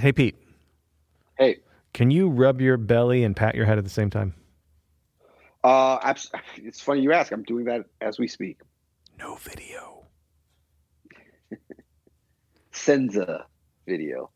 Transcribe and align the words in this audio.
Hey, 0.00 0.12
Pete. 0.12 0.36
Hey. 1.36 1.58
Can 1.92 2.10
you 2.10 2.30
rub 2.30 2.62
your 2.62 2.78
belly 2.78 3.22
and 3.22 3.36
pat 3.36 3.54
your 3.54 3.66
head 3.66 3.76
at 3.76 3.84
the 3.84 3.90
same 3.90 4.08
time? 4.08 4.34
Uh, 5.62 6.14
it's 6.56 6.80
funny 6.80 7.02
you 7.02 7.12
ask. 7.12 7.32
I'm 7.32 7.42
doing 7.42 7.66
that 7.66 7.84
as 8.00 8.18
we 8.18 8.26
speak. 8.26 8.60
No 9.18 9.34
video. 9.34 10.06
Senza 12.72 13.44
video. 13.86 14.30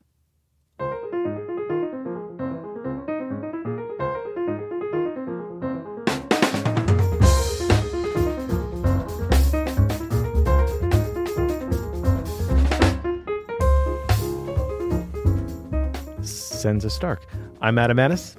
Senza 16.64 16.88
Stark. 16.88 17.26
I'm 17.60 17.76
Adam 17.76 17.98
Maness, 17.98 18.38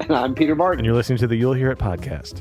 And 0.00 0.10
I'm 0.10 0.34
Peter 0.34 0.56
Martin. 0.56 0.80
and 0.80 0.84
you're 0.86 0.96
listening 0.96 1.18
to 1.18 1.28
the 1.28 1.36
You'll 1.36 1.52
Hear 1.52 1.70
It 1.70 1.78
podcast. 1.78 2.40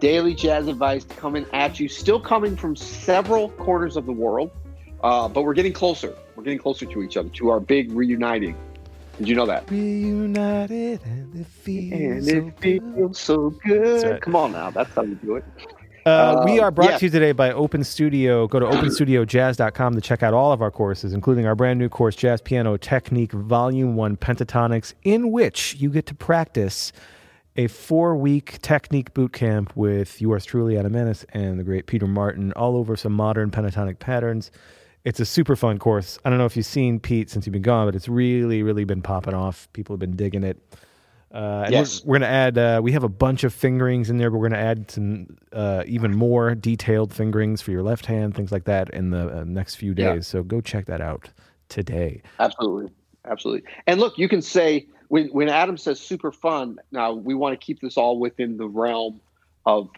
Daily 0.00 0.34
jazz 0.34 0.66
advice 0.66 1.04
coming 1.04 1.46
at 1.52 1.78
you, 1.78 1.88
still 1.88 2.18
coming 2.18 2.56
from 2.56 2.74
several 2.74 3.50
corners 3.50 3.96
of 3.96 4.04
the 4.04 4.12
world, 4.12 4.50
uh, 5.04 5.28
but 5.28 5.42
we're 5.42 5.54
getting 5.54 5.72
closer. 5.72 6.12
We're 6.34 6.42
getting 6.42 6.58
closer 6.58 6.86
to 6.86 7.02
each 7.04 7.16
other, 7.16 7.28
to 7.28 7.50
our 7.50 7.60
big 7.60 7.92
reuniting. 7.92 8.56
Did 9.18 9.28
you 9.28 9.36
know 9.36 9.46
that? 9.46 9.70
Reunited 9.70 11.00
and 11.04 11.36
it 11.40 11.46
feels 11.46 11.92
And 11.92 12.24
so 12.26 12.36
it 12.48 12.58
feels 12.60 13.18
so 13.20 13.50
good. 13.64 14.10
right. 14.10 14.20
Come 14.20 14.34
on 14.34 14.50
now, 14.50 14.70
that's 14.72 14.92
how 14.92 15.02
you 15.02 15.14
do 15.14 15.36
it. 15.36 15.44
Uh, 16.08 16.42
we 16.46 16.58
Uh, 16.58 16.64
are 16.64 16.70
brought 16.70 16.90
yeah. 16.92 16.98
to 16.98 17.04
you 17.06 17.10
today 17.10 17.32
by 17.32 17.52
Open 17.52 17.84
Studio. 17.84 18.46
Go 18.46 18.58
to 18.60 18.66
openstudiojazz.com 18.66 19.94
to 19.94 20.00
check 20.00 20.22
out 20.22 20.32
all 20.34 20.52
of 20.52 20.62
our 20.62 20.70
courses, 20.70 21.12
including 21.12 21.46
our 21.46 21.54
brand 21.54 21.78
new 21.78 21.88
course, 21.88 22.16
Jazz 22.16 22.40
Piano 22.40 22.76
Technique 22.76 23.32
Volume 23.32 23.94
1 23.94 24.16
Pentatonics, 24.16 24.94
in 25.04 25.30
which 25.30 25.74
you 25.78 25.90
get 25.90 26.06
to 26.06 26.14
practice 26.14 26.92
a 27.56 27.66
four 27.66 28.16
week 28.16 28.58
technique 28.62 29.12
boot 29.14 29.32
camp 29.32 29.72
with 29.76 30.20
yours 30.20 30.44
truly, 30.44 30.78
Adam 30.78 30.92
Maness, 30.92 31.24
and 31.32 31.58
the 31.58 31.64
great 31.64 31.86
Peter 31.86 32.06
Martin, 32.06 32.52
all 32.52 32.76
over 32.76 32.96
some 32.96 33.12
modern 33.12 33.50
pentatonic 33.50 33.98
patterns. 33.98 34.50
It's 35.04 35.20
a 35.20 35.24
super 35.26 35.56
fun 35.56 35.78
course. 35.78 36.18
I 36.24 36.30
don't 36.30 36.38
know 36.38 36.44
if 36.46 36.56
you've 36.56 36.66
seen 36.66 37.00
Pete 37.00 37.30
since 37.30 37.46
you've 37.46 37.52
been 37.52 37.62
gone, 37.62 37.86
but 37.86 37.94
it's 37.94 38.08
really, 38.08 38.62
really 38.62 38.84
been 38.84 39.02
popping 39.02 39.34
off. 39.34 39.68
People 39.72 39.94
have 39.94 40.00
been 40.00 40.16
digging 40.16 40.42
it. 40.44 40.58
Uh, 41.32 41.64
and 41.66 41.72
Yes. 41.72 42.02
we're, 42.04 42.08
we're 42.08 42.18
going 42.20 42.30
to 42.30 42.34
add, 42.34 42.58
uh, 42.58 42.80
we 42.82 42.92
have 42.92 43.04
a 43.04 43.08
bunch 43.08 43.44
of 43.44 43.52
fingerings 43.52 44.08
in 44.08 44.16
there, 44.16 44.30
but 44.30 44.38
we're 44.38 44.48
going 44.48 44.60
to 44.60 44.66
add 44.66 44.90
some 44.90 45.26
uh, 45.52 45.84
even 45.86 46.14
more 46.14 46.54
detailed 46.54 47.12
fingerings 47.12 47.60
for 47.60 47.70
your 47.70 47.82
left 47.82 48.06
hand, 48.06 48.34
things 48.34 48.50
like 48.50 48.64
that 48.64 48.88
in 48.90 49.10
the 49.10 49.40
uh, 49.40 49.44
next 49.44 49.74
few 49.76 49.94
Yeah. 49.96 50.14
days. 50.14 50.26
So 50.26 50.42
go 50.42 50.60
check 50.60 50.86
that 50.86 51.00
out 51.00 51.28
today. 51.68 52.22
Absolutely. 52.38 52.92
Absolutely. 53.26 53.68
And 53.86 54.00
look, 54.00 54.16
you 54.16 54.28
can 54.28 54.40
say 54.40 54.86
when 55.08 55.26
when 55.28 55.48
Adam 55.50 55.76
says 55.76 56.00
super 56.00 56.32
fun, 56.32 56.78
now 56.92 57.12
we 57.12 57.34
want 57.34 57.58
to 57.58 57.62
keep 57.64 57.80
this 57.80 57.98
all 57.98 58.18
within 58.18 58.56
the 58.56 58.66
realm 58.68 59.20
of 59.66 59.90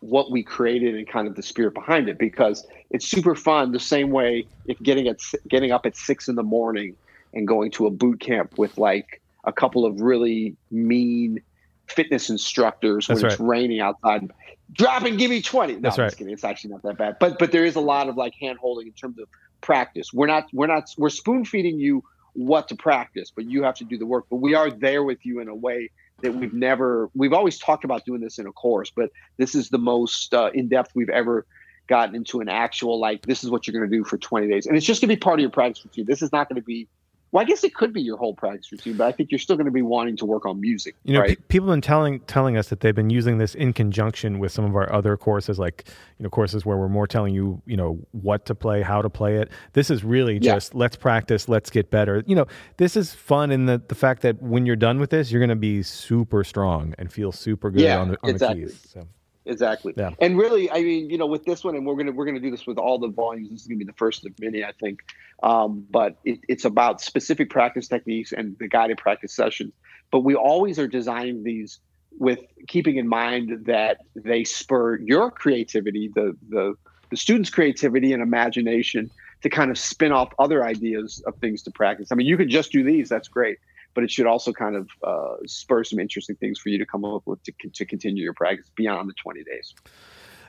what 0.00 0.30
we 0.30 0.42
created 0.42 0.94
and 0.94 1.08
kind 1.08 1.26
of 1.26 1.34
the 1.34 1.42
spirit 1.42 1.72
behind 1.74 2.08
it 2.08 2.18
because 2.18 2.66
it's 2.90 3.06
super 3.06 3.34
fun 3.34 3.72
the 3.72 3.80
same 3.80 4.10
way 4.10 4.46
if 4.66 4.78
getting 4.82 5.08
at 5.08 5.18
getting 5.48 5.72
up 5.72 5.86
at 5.86 5.96
six 5.96 6.28
in 6.28 6.34
the 6.36 6.42
morning 6.42 6.94
and 7.32 7.48
going 7.48 7.70
to 7.70 7.86
a 7.86 7.90
boot 7.90 8.20
camp 8.20 8.58
with 8.58 8.76
like 8.78 9.20
a 9.48 9.52
couple 9.52 9.84
of 9.84 10.00
really 10.00 10.56
mean 10.70 11.40
fitness 11.86 12.30
instructors 12.30 13.08
when 13.08 13.18
That's 13.18 13.34
it's 13.34 13.40
raining 13.40 13.80
outside. 13.80 14.30
Drop 14.72 15.02
and 15.04 15.18
give 15.18 15.30
me 15.30 15.40
20 15.40 15.74
no, 15.74 15.80
That's 15.80 15.98
right. 15.98 16.06
just 16.06 16.18
kidding. 16.18 16.32
it's 16.32 16.44
actually 16.44 16.70
not 16.70 16.82
that 16.82 16.98
bad. 16.98 17.16
But 17.18 17.38
but 17.38 17.50
there 17.50 17.64
is 17.64 17.76
a 17.76 17.80
lot 17.80 18.08
of 18.08 18.16
like 18.16 18.34
hand 18.34 18.58
holding 18.58 18.86
in 18.86 18.92
terms 18.92 19.18
of 19.18 19.28
practice. 19.60 20.12
We're 20.12 20.26
not 20.26 20.46
we're 20.52 20.66
not 20.66 20.94
we're 20.98 21.10
spoon 21.10 21.44
feeding 21.44 21.80
you 21.80 22.04
what 22.34 22.68
to 22.68 22.76
practice 22.76 23.32
but 23.34 23.46
you 23.46 23.62
have 23.64 23.74
to 23.76 23.84
do 23.84 23.98
the 23.98 24.06
work. 24.06 24.26
But 24.30 24.36
we 24.36 24.54
are 24.54 24.70
there 24.70 25.02
with 25.02 25.24
you 25.24 25.40
in 25.40 25.48
a 25.48 25.54
way 25.54 25.90
that 26.20 26.34
we've 26.34 26.52
never 26.52 27.10
we've 27.14 27.32
always 27.32 27.58
talked 27.58 27.84
about 27.84 28.04
doing 28.04 28.20
this 28.20 28.38
in 28.38 28.46
a 28.46 28.52
course 28.52 28.90
but 28.94 29.10
this 29.36 29.54
is 29.54 29.68
the 29.68 29.78
most 29.78 30.34
uh, 30.34 30.50
in-depth 30.52 30.90
we've 30.94 31.08
ever 31.08 31.46
gotten 31.88 32.14
into 32.14 32.40
an 32.40 32.48
actual 32.48 33.00
like 33.00 33.22
this 33.22 33.42
is 33.42 33.50
what 33.50 33.66
you're 33.66 33.78
going 33.78 33.90
to 33.90 33.96
do 33.96 34.04
for 34.04 34.18
20 34.18 34.46
days. 34.46 34.66
And 34.66 34.76
it's 34.76 34.86
just 34.86 35.00
going 35.00 35.08
to 35.08 35.16
be 35.16 35.18
part 35.18 35.40
of 35.40 35.40
your 35.40 35.50
practice 35.50 35.84
routine. 35.84 36.04
This 36.06 36.22
is 36.22 36.30
not 36.30 36.48
going 36.48 36.60
to 36.60 36.64
be 36.64 36.86
well 37.32 37.42
i 37.42 37.44
guess 37.44 37.62
it 37.64 37.74
could 37.74 37.92
be 37.92 38.00
your 38.00 38.16
whole 38.16 38.34
practice 38.34 38.70
routine 38.72 38.96
but 38.96 39.06
i 39.06 39.12
think 39.12 39.30
you're 39.30 39.38
still 39.38 39.56
going 39.56 39.66
to 39.66 39.70
be 39.72 39.82
wanting 39.82 40.16
to 40.16 40.24
work 40.24 40.46
on 40.46 40.60
music 40.60 40.94
You 41.04 41.14
know, 41.14 41.20
right 41.20 41.38
pe- 41.38 41.44
people 41.48 41.68
have 41.68 41.74
been 41.76 41.80
telling 41.82 42.20
telling 42.20 42.56
us 42.56 42.68
that 42.68 42.80
they've 42.80 42.94
been 42.94 43.10
using 43.10 43.38
this 43.38 43.54
in 43.54 43.72
conjunction 43.72 44.38
with 44.38 44.52
some 44.52 44.64
of 44.64 44.74
our 44.76 44.90
other 44.92 45.16
courses, 45.16 45.58
like 45.58 45.84
you 46.18 46.24
know, 46.24 46.30
courses 46.30 46.64
where 46.66 46.76
we're 46.76 46.88
more 46.88 47.06
telling 47.06 47.32
you, 47.34 47.62
you 47.66 47.76
know, 47.76 47.98
what 48.12 48.44
to 48.46 48.54
play, 48.54 48.82
how 48.82 49.00
to 49.02 49.08
play 49.10 49.36
it. 49.36 49.50
This 49.74 49.88
is 49.90 50.02
really 50.04 50.34
Yeah. 50.34 50.54
just 50.54 50.74
let's 50.74 50.96
practice, 50.96 51.48
let's 51.48 51.70
get 51.70 51.90
better. 51.90 52.24
You 52.26 52.34
know, 52.34 52.46
this 52.76 52.96
is 52.96 53.14
fun 53.14 53.50
in 53.50 53.66
the 53.66 53.80
the 53.88 53.94
fact 53.94 54.22
that 54.22 54.42
when 54.42 54.66
you're 54.66 54.76
done 54.76 54.98
with 54.98 55.10
this, 55.10 55.30
you're 55.30 55.40
going 55.40 55.48
to 55.50 55.56
be 55.56 55.82
super 55.82 56.42
strong 56.44 56.94
and 56.98 57.12
feel 57.12 57.30
super 57.32 57.70
good 57.70 57.82
Yeah, 57.82 57.98
on 58.00 58.08
the 58.08 58.18
on 58.22 58.30
exactly. 58.30 58.64
the 58.64 58.70
keys. 58.70 58.80
So 58.92 59.06
exactly. 59.48 59.92
Yeah. 59.96 60.10
and 60.20 60.36
really 60.36 60.70
i 60.70 60.82
mean 60.82 61.10
you 61.10 61.18
know 61.18 61.26
with 61.26 61.44
this 61.44 61.64
one 61.64 61.74
and 61.74 61.86
we're 61.86 61.96
gonna 61.96 62.12
we're 62.12 62.26
gonna 62.26 62.40
do 62.40 62.50
this 62.50 62.66
with 62.66 62.78
all 62.78 62.98
the 62.98 63.08
volumes 63.08 63.50
this 63.50 63.62
is 63.62 63.66
gonna 63.66 63.78
be 63.78 63.84
the 63.84 63.92
first 63.94 64.24
of 64.24 64.32
many 64.40 64.64
i 64.64 64.72
think. 64.72 65.00
Um, 65.42 65.86
but 65.90 66.16
it, 66.24 66.40
it's 66.48 66.64
about 66.64 67.00
specific 67.00 67.48
practice 67.50 67.86
techniques 67.86 68.32
and 68.32 68.56
the 68.58 68.68
guided 68.68 68.98
practice 68.98 69.34
sessions. 69.34 69.72
But 70.10 70.20
we 70.20 70.34
always 70.34 70.78
are 70.78 70.88
designing 70.88 71.44
these 71.44 71.78
with 72.18 72.40
keeping 72.66 72.96
in 72.96 73.06
mind 73.06 73.66
that 73.66 73.98
they 74.16 74.42
spur 74.42 74.96
your 74.96 75.30
creativity 75.30 76.10
the 76.14 76.36
the 76.48 76.74
the 77.10 77.16
students 77.16 77.50
creativity 77.50 78.12
and 78.12 78.22
imagination 78.22 79.10
to 79.42 79.48
kind 79.48 79.70
of 79.70 79.78
spin 79.78 80.12
off 80.12 80.32
other 80.38 80.64
ideas 80.64 81.22
of 81.26 81.36
things 81.36 81.62
to 81.62 81.70
practice. 81.70 82.08
I 82.10 82.14
mean 82.16 82.26
you 82.26 82.36
could 82.36 82.50
just 82.50 82.72
do 82.72 82.82
these 82.82 83.08
that's 83.08 83.28
great 83.28 83.58
but 83.98 84.04
it 84.04 84.12
should 84.12 84.26
also 84.26 84.52
kind 84.52 84.76
of 84.76 84.88
uh, 85.02 85.34
spur 85.44 85.82
some 85.82 85.98
interesting 85.98 86.36
things 86.36 86.56
for 86.56 86.68
you 86.68 86.78
to 86.78 86.86
come 86.86 87.04
up 87.04 87.20
with 87.26 87.42
to, 87.42 87.52
to 87.74 87.84
continue 87.84 88.22
your 88.22 88.32
practice 88.32 88.70
beyond 88.76 89.08
the 89.08 89.14
20 89.20 89.42
days. 89.42 89.74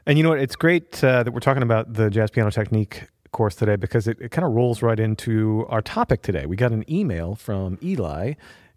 And 0.06 0.20
you 0.20 0.24
know 0.24 0.30
what? 0.30 0.40
It's 0.40 0.56
great 0.56 1.04
uh, 1.04 1.24
that 1.24 1.32
we're 1.32 1.40
talking 1.40 1.64
about 1.64 1.96
the 1.96 2.12
jazz 2.12 2.30
piano 2.30 2.52
technique 2.52 3.08
course 3.32 3.56
today 3.56 3.76
because 3.76 4.08
it, 4.08 4.22
it 4.22 4.30
kind 4.30 4.46
of 4.46 4.54
rolls 4.54 4.84
right 4.84 5.00
into 5.00 5.66
our 5.68 5.82
topic 5.82 6.22
today. 6.22 6.46
We 6.46 6.58
got 6.58 6.72
an 6.72 6.86
email 6.94 7.34
from 7.34 7.80
Eli 7.82 8.34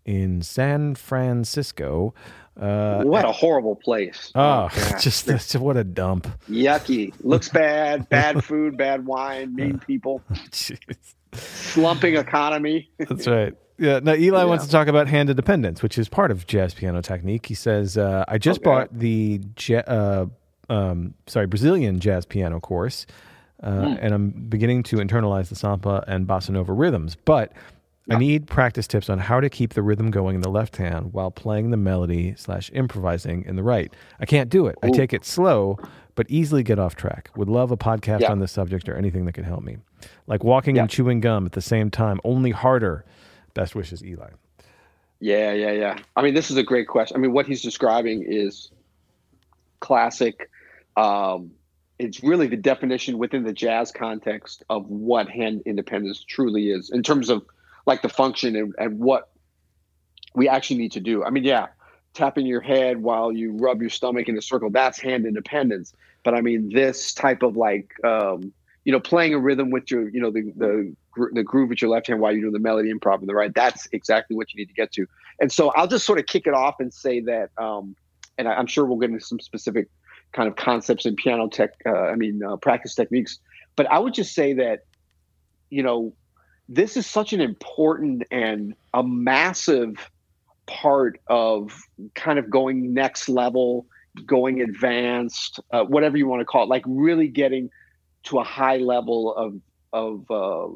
in 0.07 0.41
San 0.41 0.95
Francisco. 0.95 2.15
Uh, 2.59 3.03
what 3.03 3.27
a 3.27 3.33
horrible 3.33 3.77
place. 3.77 4.33
oh, 4.35 4.71
God. 4.75 5.01
just 5.03 5.27
that's, 5.27 5.55
what 5.55 5.77
a 5.77 5.85
dump. 5.85 6.27
yucky. 6.49 7.13
Looks 7.21 7.49
bad, 7.51 8.09
bad 8.09 8.43
food, 8.43 8.79
bad 8.79 9.05
wine, 9.05 9.55
mean 9.55 9.79
people, 9.81 10.23
Jeez. 10.51 10.79
slumping 11.35 12.17
economy. 12.17 12.89
That's 12.97 13.27
right. 13.27 13.53
Yeah. 13.83 14.01
Now 14.03 14.15
Eli 14.15 14.39
Yeah. 14.39 14.45
wants 14.45 14.65
to 14.65 14.71
talk 14.71 14.89
about 14.89 15.09
hand 15.09 15.29
independence, 15.31 15.83
which 15.83 15.99
is 15.99 16.09
part 16.09 16.31
of 16.31 16.47
jazz 16.47 16.73
piano 16.75 17.03
technique. 17.03 17.47
He 17.47 17.55
says, 17.55 17.99
uh, 17.99 18.25
"I 18.29 18.39
just 18.39 18.61
Okay. 18.61 18.65
bought 18.71 18.99
the 18.99 19.41
ja- 19.59 19.83
uh, 19.87 20.27
um, 20.71 21.15
sorry 21.27 21.47
Brazilian 21.47 21.99
jazz 22.01 22.25
piano 22.25 22.61
course, 22.61 23.07
uh, 23.63 23.71
Hmm. 23.89 23.95
and 24.01 24.15
I'm 24.15 24.31
beginning 24.49 24.83
to 24.85 24.97
internalize 24.97 25.49
the 25.49 25.57
samba 25.57 26.05
and 26.07 26.27
bossa 26.27 26.51
nova 26.51 26.73
rhythms, 26.73 27.17
but." 27.25 27.53
I 28.11 28.19
need 28.19 28.49
practice 28.49 28.89
tips 28.89 29.09
on 29.09 29.21
how 29.21 29.39
to 29.39 29.49
keep 29.49 29.75
the 29.75 29.81
rhythm 29.81 30.11
going 30.11 30.35
in 30.35 30.41
the 30.43 30.51
left 30.51 30.77
hand 30.77 31.13
while 31.13 31.31
playing 31.31 31.71
the 31.71 31.77
melody 31.77 32.35
slash 32.37 32.69
improvising 32.75 33.45
in 33.47 33.55
the 33.55 33.63
right. 33.63 33.95
I 34.19 34.27
can't 34.27 34.51
do 34.51 34.67
it. 34.67 34.77
I 34.83 34.91
take 34.91 35.13
it 35.13 35.25
slow, 35.25 35.79
but 36.17 36.27
easily 36.29 36.65
get 36.65 36.81
off 36.81 36.97
track. 36.97 37.31
Would 37.37 37.49
love 37.49 37.71
a 37.71 37.77
podcast 37.77 38.21
Yeah. 38.23 38.33
on 38.33 38.41
this 38.41 38.51
subject 38.51 38.89
or 38.89 38.97
anything 38.97 39.25
that 39.27 39.35
could 39.35 39.45
help 39.45 39.63
me. 39.63 39.77
Like 40.27 40.43
walking 40.43 40.75
Yeah. 40.77 40.83
and 40.83 40.91
chewing 40.91 41.21
gum 41.21 41.47
at 41.47 41.53
the 41.53 41.63
same 41.63 41.91
time, 41.91 42.19
only 42.25 42.51
harder. 42.51 43.05
Best 43.55 43.75
wishes, 43.75 44.05
Eli. 44.05 44.31
Yeah, 45.21 45.53
yeah, 45.53 45.71
yeah. 45.73 45.99
I 46.17 46.23
mean, 46.23 46.35
this 46.35 46.51
is 46.51 46.57
a 46.57 46.63
great 46.63 46.89
question. 46.89 47.17
I 47.17 47.21
mean, 47.21 47.33
what 47.33 47.47
he's 47.47 47.63
describing 47.63 48.25
is 48.27 48.71
classic. 49.81 50.51
Um, 50.97 51.53
it's 51.99 52.23
really 52.23 52.49
the 52.49 52.57
definition 52.57 53.19
within 53.19 53.45
the 53.45 53.53
jazz 53.53 53.93
context 53.93 54.65
of 54.69 54.87
what 54.89 55.29
hand 55.29 55.63
independence 55.67 56.25
truly 56.25 56.71
is 56.71 56.91
in 56.91 57.03
terms 57.03 57.29
of 57.29 57.45
like 57.87 58.03
the 58.03 58.09
function 58.09 58.57
and, 58.57 58.75
and 58.79 58.99
what 58.99 59.31
we 60.35 60.49
actually 60.49 60.79
need 60.79 60.93
to 60.93 61.01
do. 61.01 61.23
I 61.25 61.31
mean, 61.31 61.45
yeah, 61.45 61.69
tapping 62.15 62.47
your 62.47 62.61
head 62.61 63.03
while 63.03 63.33
you 63.33 63.53
rub 63.53 63.81
your 63.81 63.91
stomach 63.91 64.29
in 64.29 64.37
a 64.37 64.43
circle, 64.43 64.71
that's 64.71 64.99
hand 64.99 65.27
independence. 65.27 65.93
But 66.25 66.35
I 66.35 66.41
mean, 66.41 66.71
this 66.73 67.15
type 67.15 67.43
of 67.43 67.57
like, 67.57 67.93
um, 68.05 68.53
you 68.85 68.93
know, 68.93 69.01
playing 69.01 69.35
a 69.35 69.39
rhythm 69.39 69.71
with 69.71 69.91
your, 69.91 70.09
you 70.09 70.21
know, 70.21 70.31
the, 70.31 70.53
the, 70.57 70.97
the 71.33 71.43
groove 71.43 71.69
with 71.69 71.83
your 71.83 71.91
left 71.91 72.07
hand 72.07 72.21
while 72.21 72.33
you're 72.33 72.43
doing 72.43 72.53
the 72.53 72.59
melody 72.59 72.93
improv 72.93 73.21
in 73.21 73.27
the 73.27 73.35
right, 73.35 73.55
that's 73.55 73.89
exactly 73.93 74.37
what 74.37 74.53
you 74.53 74.59
need 74.59 74.69
to 74.69 74.75
get 74.75 74.93
to. 74.93 75.07
And 75.41 75.51
so 75.51 75.71
I'll 75.71 75.87
just 75.87 76.07
sort 76.07 76.19
of 76.19 76.27
kick 76.27 76.47
it 76.47 76.55
off 76.55 76.77
and 76.81 76.93
say 76.93 77.21
that, 77.21 77.51
um, 77.59 77.97
and 78.39 78.49
I, 78.49 78.55
I'm 78.55 78.67
sure 78.67 78.85
we'll 78.85 78.99
get 78.99 79.11
into 79.11 79.25
some 79.25 79.41
specific 79.41 79.89
kind 80.33 80.49
of 80.49 80.57
concepts 80.57 81.05
in 81.07 81.15
piano 81.17 81.49
tech, 81.49 81.71
uh, 81.87 81.91
I 81.91 82.17
mean, 82.17 82.43
uh, 82.43 82.57
practice 82.57 82.95
techniques. 82.95 83.39
But 83.77 83.91
I 83.91 83.99
would 83.99 84.15
just 84.15 84.35
say 84.35 84.55
that, 84.55 84.85
you 85.71 85.83
know, 85.83 86.15
this 86.69 86.97
is 86.97 87.07
such 87.07 87.33
an 87.33 87.41
important 87.41 88.25
and 88.31 88.75
a 88.95 89.03
massive 89.03 90.11
part 90.67 91.21
of 91.27 91.73
kind 92.15 92.39
of 92.39 92.49
going 92.49 92.95
next 92.95 93.29
level, 93.29 93.87
going 94.27 94.61
advanced, 94.61 95.61
uh, 95.73 95.85
whatever 95.85 96.17
you 96.17 96.27
want 96.27 96.41
to 96.41 96.45
call 96.45 96.65
it, 96.65 96.69
like 96.69 96.85
really 96.87 97.29
getting 97.29 97.71
to 98.25 98.39
a 98.39 98.45
high 98.45 98.77
level 98.77 99.35
of 99.35 99.61
of 99.93 100.31
uh, 100.31 100.69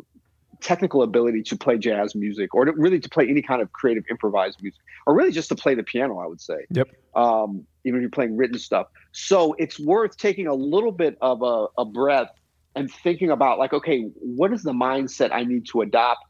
technical 0.60 1.02
ability 1.02 1.42
to 1.42 1.56
play 1.56 1.78
jazz 1.78 2.14
music 2.14 2.54
or 2.54 2.64
to 2.64 2.72
really 2.72 3.00
to 3.00 3.08
play 3.08 3.28
any 3.28 3.42
kind 3.42 3.62
of 3.62 3.72
creative 3.72 4.04
improvised 4.10 4.62
music 4.62 4.80
or 5.06 5.14
really 5.14 5.32
just 5.32 5.48
to 5.48 5.54
play 5.54 5.74
the 5.74 5.82
piano 5.82 6.18
i 6.18 6.26
would 6.26 6.40
say. 6.40 6.66
Yep. 6.70 6.88
um, 7.14 7.66
even 7.84 7.98
if 7.98 8.02
you're 8.02 8.10
playing 8.10 8.36
written 8.36 8.58
stuff. 8.58 8.88
So 9.12 9.54
it's 9.58 9.78
worth 9.78 10.16
taking 10.16 10.48
a 10.48 10.54
little 10.54 10.90
bit 10.92 11.16
of 11.20 11.42
a, 11.42 11.66
a 11.78 11.84
breath 11.84 12.30
and 12.74 12.90
thinking 12.90 13.30
about 13.30 13.58
like 13.58 13.72
okay 13.72 14.02
what 14.20 14.52
is 14.52 14.62
the 14.62 14.72
mindset 14.72 15.30
i 15.32 15.44
need 15.44 15.66
to 15.68 15.80
adopt 15.80 16.24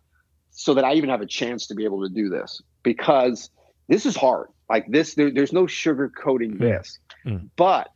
so 0.51 0.75
that 0.75 0.85
i 0.85 0.95
even 0.95 1.11
have 1.11 1.21
a 1.21 1.27
chance 1.27 1.67
to 1.67 1.75
be 1.75 1.85
able 1.85 2.03
to 2.03 2.09
do 2.09 2.29
this? 2.29 2.63
Because 2.83 3.51
this 3.89 4.07
is 4.07 4.17
hard. 4.17 4.49
Like 4.69 4.87
this 4.89 5.15
there, 5.15 5.31
there's 5.31 5.53
no 5.53 5.65
sugarcoating 5.65 6.59
this. 6.59 6.99
Mm. 7.25 7.51
but 7.57 7.89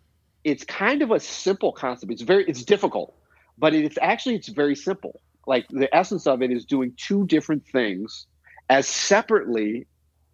it's 0.42 0.64
kind 0.64 1.02
of 1.02 1.10
a 1.10 1.20
simple 1.20 1.72
concept. 1.72 2.10
It's 2.10 2.22
very 2.22 2.44
it's 2.46 2.64
difficult 2.64 3.14
but 3.60 3.74
it's 3.74 3.98
actually 4.00 4.34
it's 4.34 4.48
very 4.48 4.74
simple 4.74 5.20
like 5.50 5.66
the 5.68 5.94
essence 5.94 6.26
of 6.26 6.40
it 6.42 6.50
is 6.50 6.64
doing 6.64 6.94
two 6.96 7.26
different 7.26 7.66
things 7.66 8.26
as 8.70 8.86
separately 8.88 9.86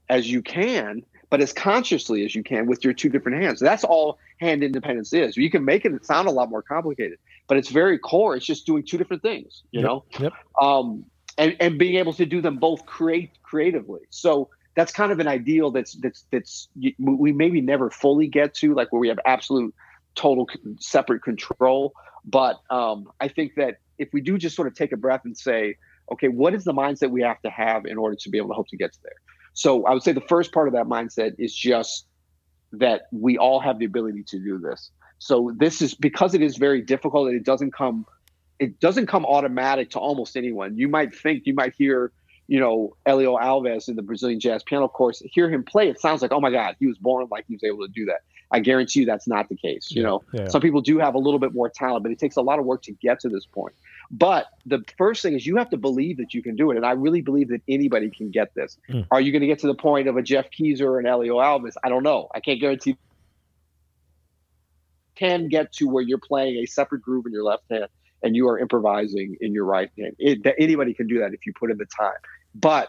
as 0.09 0.31
you 0.31 0.43
can 0.43 1.03
but 1.29 1.41
as 1.41 1.53
consciously 1.53 2.25
as 2.25 2.37
you 2.37 2.45
can 2.45 2.67
with 2.67 2.85
your 2.85 2.95
two 2.95 3.09
different 3.09 3.43
hands. 3.43 3.59
That's 3.59 3.83
all 3.83 4.17
hand 4.39 4.63
independence 4.63 5.13
is. 5.13 5.37
You 5.37 5.51
can 5.51 5.65
make 5.65 5.85
it 5.85 6.07
sound 6.07 6.29
a 6.29 6.31
lot 6.31 6.51
more 6.51 6.63
complicated 6.63 7.19
but 7.49 7.57
it's 7.59 7.71
very 7.71 7.99
core. 7.99 8.37
It's 8.37 8.47
just 8.47 8.67
doing 8.67 8.85
two 8.85 8.99
different 8.99 9.23
things 9.23 9.63
you 9.73 9.81
Yep, 9.81 9.87
know? 9.87 10.05
Yep. 10.21 10.33
um 10.61 11.05
and 11.39 11.57
and 11.61 11.79
being 11.79 11.97
able 11.97 12.12
to 12.15 12.27
do 12.27 12.41
them 12.41 12.59
both 12.59 12.87
create 12.87 13.31
creatively. 13.43 14.01
So 14.11 14.51
that's 14.77 14.93
kind 14.93 15.11
of 15.11 15.19
an 15.21 15.29
ideal 15.29 15.71
that's 15.71 15.95
that's 15.95 16.27
that's 16.31 16.69
we 16.99 17.33
maybe 17.33 17.61
never 17.61 17.91
fully 17.91 18.29
get 18.29 18.55
to 18.61 18.75
like 18.75 18.93
where 18.93 19.01
we 19.01 19.09
have 19.09 19.19
absolute 19.25 19.75
total 20.15 20.47
separate 20.81 21.23
control. 21.23 21.93
But 22.25 22.57
um, 22.71 23.11
I 23.21 23.29
think 23.29 23.55
that 23.57 23.79
if 23.99 24.09
we 24.13 24.21
do 24.21 24.39
just 24.39 24.57
sort 24.57 24.69
of 24.69 24.75
take 24.75 24.93
a 24.93 24.97
breath 24.97 25.23
and 25.25 25.37
say, 25.37 25.77
okay, 26.13 26.29
what 26.29 26.55
is 26.55 26.65
the 26.65 26.73
mindset 26.73 27.11
we 27.11 27.23
have 27.23 27.41
to 27.43 27.51
have 27.51 27.87
in 27.87 27.99
order 27.99 28.17
to 28.17 28.31
be 28.31 28.39
able 28.39 28.49
to 28.49 28.55
hope 28.55 28.69
to 28.69 28.77
get 28.77 28.93
to 28.93 28.99
there? 29.03 29.17
So 29.55 29.85
I 29.87 29.93
would 29.93 30.03
say 30.03 30.13
the 30.13 30.21
first 30.23 30.53
part 30.53 30.69
of 30.69 30.75
that 30.75 30.85
mindset 30.87 31.35
is 31.39 31.55
just 31.55 32.07
that 32.73 33.03
we 33.11 33.39
all 33.39 33.61
have 33.61 33.79
the 33.79 33.85
ability 33.85 34.25
to 34.29 34.39
do 34.39 34.59
this. 34.59 34.91
So 35.19 35.53
this 35.57 35.81
is 35.81 35.95
because 35.95 36.35
it 36.35 36.43
is 36.43 36.57
very 36.57 36.83
difficult 36.83 37.29
and 37.29 37.37
it 37.37 37.45
doesn't 37.45 37.73
come 37.73 38.07
it 38.59 38.81
doesn't 38.81 39.07
come 39.07 39.27
automatic 39.27 39.91
to 39.91 39.99
almost 39.99 40.37
anyone. 40.37 40.77
You 40.77 40.89
might 40.89 41.15
think 41.15 41.43
you 41.45 41.55
might 41.55 41.75
hear, 41.77 42.13
you 42.49 42.59
know, 42.59 42.97
Helio 43.07 43.37
Alves 43.37 43.89
in 43.89 43.97
the 43.97 44.03
Brazilian 44.03 44.41
jazz 44.41 44.63
piano 44.63 44.89
course, 44.89 45.23
hear 45.27 45.51
him 45.51 45.63
play, 45.63 45.89
it 45.89 46.01
sounds 46.01 46.23
like, 46.23 46.33
oh 46.33 46.41
my 46.41 46.51
God, 46.51 46.75
he 46.79 46.87
was 46.87 46.97
born 46.97 47.27
like 47.31 47.45
he 47.49 47.55
was 47.55 47.65
able 47.65 47.87
to 47.87 47.93
do 47.93 48.07
that. 48.07 48.21
I 48.51 48.61
guarantee 48.61 49.01
you 49.01 49.07
that's 49.07 49.27
not 49.27 49.49
the 49.49 49.57
case. 49.57 49.91
You 49.91 50.03
know, 50.03 50.23
yeah. 50.33 50.49
some 50.49 50.61
people 50.61 50.81
do 50.81 50.99
have 50.99 51.15
a 51.15 51.19
little 51.19 51.41
bit 51.41 51.53
more 51.53 51.69
talent, 51.69 52.03
but 52.03 52.13
it 52.13 52.19
takes 52.19 52.37
a 52.37 52.43
lot 52.43 52.59
of 52.59 52.65
work 52.65 52.83
to 52.83 52.93
get 52.93 53.21
to 53.21 53.29
this 53.29 53.45
point. 53.45 53.75
But 54.11 54.47
the 54.64 54.85
first 54.97 55.23
thing 55.23 55.35
is 55.35 55.47
you 55.47 55.56
have 55.56 55.70
to 55.70 55.76
believe 55.76 56.19
that 56.19 56.32
you 56.32 56.43
can 56.43 56.56
do 56.56 56.70
it. 56.70 56.76
And 56.76 56.87
I 56.87 56.93
really 56.93 57.23
believe 57.23 57.49
that 57.49 57.62
anybody 57.69 58.11
can 58.11 58.31
get 58.31 58.55
this. 58.55 58.79
Mm. 58.88 59.06
Are 59.11 59.20
you 59.20 59.32
going 59.32 59.41
to 59.41 59.49
get 59.49 59.58
to 59.61 59.67
the 59.67 59.75
point 59.75 60.08
of 60.08 60.17
a 60.17 60.23
Jeff 60.23 60.47
Keezer 60.50 60.82
or 60.82 61.00
an 61.00 61.06
Helio 61.06 61.37
Alves? 61.37 61.75
I 61.82 61.88
don't 61.88 62.03
know. 62.03 62.29
I 62.35 62.41
can't 62.41 62.61
guarantee 62.61 62.97
can 65.17 65.49
get 65.49 65.73
to 65.73 65.88
where 65.88 66.03
you're 66.03 66.19
playing 66.19 66.56
a 66.62 66.67
separate 66.67 67.03
groove 67.03 67.26
in 67.26 67.32
your 67.32 67.43
left 67.43 67.64
hand 67.70 67.87
and 68.23 68.37
you 68.37 68.49
are 68.49 68.58
improvising 68.58 69.37
in 69.41 69.53
your 69.53 69.64
right 69.64 69.91
hand. 69.99 70.14
It, 70.19 70.44
that 70.44 70.55
anybody 70.59 70.94
can 70.94 71.06
do 71.06 71.19
that 71.20 71.32
if 71.32 71.47
you 71.47 71.52
put 71.59 71.70
in 71.70 71.79
the 71.79 71.87
time. 71.87 72.19
But 72.55 72.88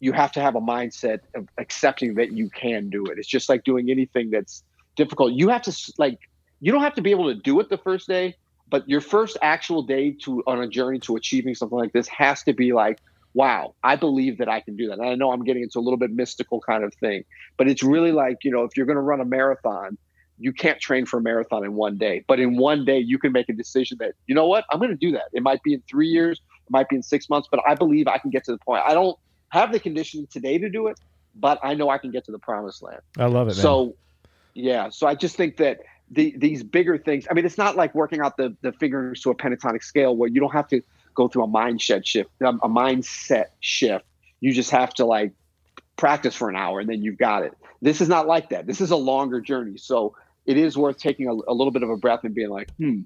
you 0.00 0.12
have 0.12 0.32
to 0.32 0.40
have 0.40 0.56
a 0.56 0.60
mindset 0.60 1.20
of 1.34 1.46
accepting 1.58 2.14
that 2.14 2.32
you 2.32 2.50
can 2.50 2.90
do 2.90 3.04
it. 3.06 3.18
It's 3.18 3.28
just 3.28 3.48
like 3.48 3.64
doing 3.64 3.90
anything 3.90 4.30
that's 4.30 4.64
difficult. 4.96 5.32
You 5.32 5.48
have 5.48 5.62
to 5.62 5.92
like 5.98 6.18
you 6.60 6.72
don't 6.72 6.82
have 6.82 6.94
to 6.94 7.02
be 7.02 7.10
able 7.10 7.32
to 7.32 7.34
do 7.34 7.60
it 7.60 7.68
the 7.68 7.78
first 7.78 8.08
day, 8.08 8.36
but 8.72 8.88
your 8.88 9.02
first 9.02 9.36
actual 9.42 9.82
day 9.82 10.16
to 10.24 10.42
on 10.46 10.60
a 10.62 10.66
journey 10.66 10.98
to 11.00 11.14
achieving 11.14 11.54
something 11.54 11.78
like 11.78 11.92
this 11.92 12.08
has 12.08 12.42
to 12.44 12.54
be 12.54 12.72
like, 12.72 12.98
wow, 13.34 13.74
I 13.84 13.96
believe 13.96 14.38
that 14.38 14.48
I 14.48 14.60
can 14.60 14.76
do 14.76 14.88
that. 14.88 14.98
And 14.98 15.06
I 15.08 15.14
know 15.14 15.30
I'm 15.30 15.44
getting 15.44 15.62
into 15.62 15.78
a 15.78 15.80
little 15.80 15.98
bit 15.98 16.10
mystical 16.10 16.60
kind 16.60 16.82
of 16.82 16.92
thing, 16.94 17.24
but 17.56 17.68
it's 17.68 17.82
really 17.82 18.12
like, 18.12 18.38
you 18.44 18.50
know, 18.50 18.64
if 18.64 18.76
you're 18.76 18.86
going 18.86 18.96
to 18.96 19.02
run 19.02 19.20
a 19.20 19.24
marathon, 19.24 19.98
you 20.38 20.52
can't 20.52 20.80
train 20.80 21.06
for 21.06 21.18
a 21.18 21.22
marathon 21.22 21.64
in 21.64 21.74
one 21.74 21.98
day, 21.98 22.24
but 22.26 22.40
in 22.40 22.56
one 22.56 22.84
day 22.84 22.98
you 22.98 23.18
can 23.18 23.30
make 23.30 23.48
a 23.48 23.52
decision 23.52 23.98
that, 24.00 24.14
you 24.26 24.34
know 24.34 24.46
what, 24.46 24.64
I'm 24.70 24.78
going 24.78 24.90
to 24.90 24.96
do 24.96 25.12
that. 25.12 25.26
It 25.32 25.42
might 25.42 25.62
be 25.62 25.74
in 25.74 25.82
3 25.88 26.08
years, 26.08 26.40
it 26.66 26.70
might 26.70 26.88
be 26.88 26.96
in 26.96 27.02
6 27.02 27.30
months, 27.30 27.48
but 27.50 27.60
I 27.68 27.74
believe 27.74 28.08
I 28.08 28.18
can 28.18 28.30
get 28.30 28.44
to 28.44 28.52
the 28.52 28.58
point. 28.58 28.82
I 28.86 28.94
don't 28.94 29.18
have 29.50 29.70
the 29.70 29.80
conditioning 29.80 30.26
today 30.26 30.58
to 30.58 30.70
do 30.70 30.88
it, 30.88 30.98
but 31.34 31.60
I 31.62 31.74
know 31.74 31.90
I 31.90 31.98
can 31.98 32.10
get 32.10 32.24
to 32.24 32.32
the 32.32 32.38
promised 32.38 32.82
land. 32.82 33.02
I 33.18 33.26
love 33.26 33.48
it. 33.48 33.56
Man. 33.56 33.62
So, 33.62 33.94
yeah. 34.54 34.88
So 34.88 35.06
I 35.06 35.14
just 35.14 35.36
think 35.36 35.58
that 35.58 35.80
the, 36.12 36.34
these 36.36 36.62
bigger 36.62 36.98
things. 36.98 37.26
I 37.30 37.34
mean, 37.34 37.44
it's 37.44 37.58
not 37.58 37.74
like 37.76 37.94
working 37.94 38.20
out 38.20 38.36
the 38.36 38.54
the 38.60 38.72
fingers 38.72 39.20
to 39.22 39.30
a 39.30 39.34
pentatonic 39.34 39.82
scale 39.82 40.14
where 40.14 40.28
you 40.28 40.40
don't 40.40 40.52
have 40.52 40.68
to 40.68 40.82
go 41.14 41.28
through 41.28 41.44
a 41.44 41.48
mindset 41.48 42.06
shift, 42.06 42.30
um, 42.42 42.60
a 42.62 42.68
mindset 42.68 43.46
shift. 43.60 44.04
You 44.40 44.52
just 44.52 44.70
have 44.70 44.92
to 44.94 45.04
like 45.04 45.32
practice 45.96 46.34
for 46.34 46.48
an 46.48 46.56
hour 46.56 46.80
and 46.80 46.88
then 46.88 47.02
you've 47.02 47.18
got 47.18 47.44
it. 47.44 47.54
This 47.80 48.00
is 48.00 48.08
not 48.08 48.26
like 48.26 48.50
that. 48.50 48.66
This 48.66 48.80
is 48.80 48.90
a 48.90 48.96
longer 48.96 49.40
journey. 49.40 49.76
So 49.76 50.14
it 50.46 50.56
is 50.56 50.76
worth 50.76 50.98
taking 50.98 51.28
a, 51.28 51.32
a 51.32 51.54
little 51.54 51.70
bit 51.70 51.82
of 51.82 51.90
a 51.90 51.96
breath 51.96 52.24
and 52.24 52.34
being 52.34 52.50
like, 52.50 52.70
hmm. 52.76 53.00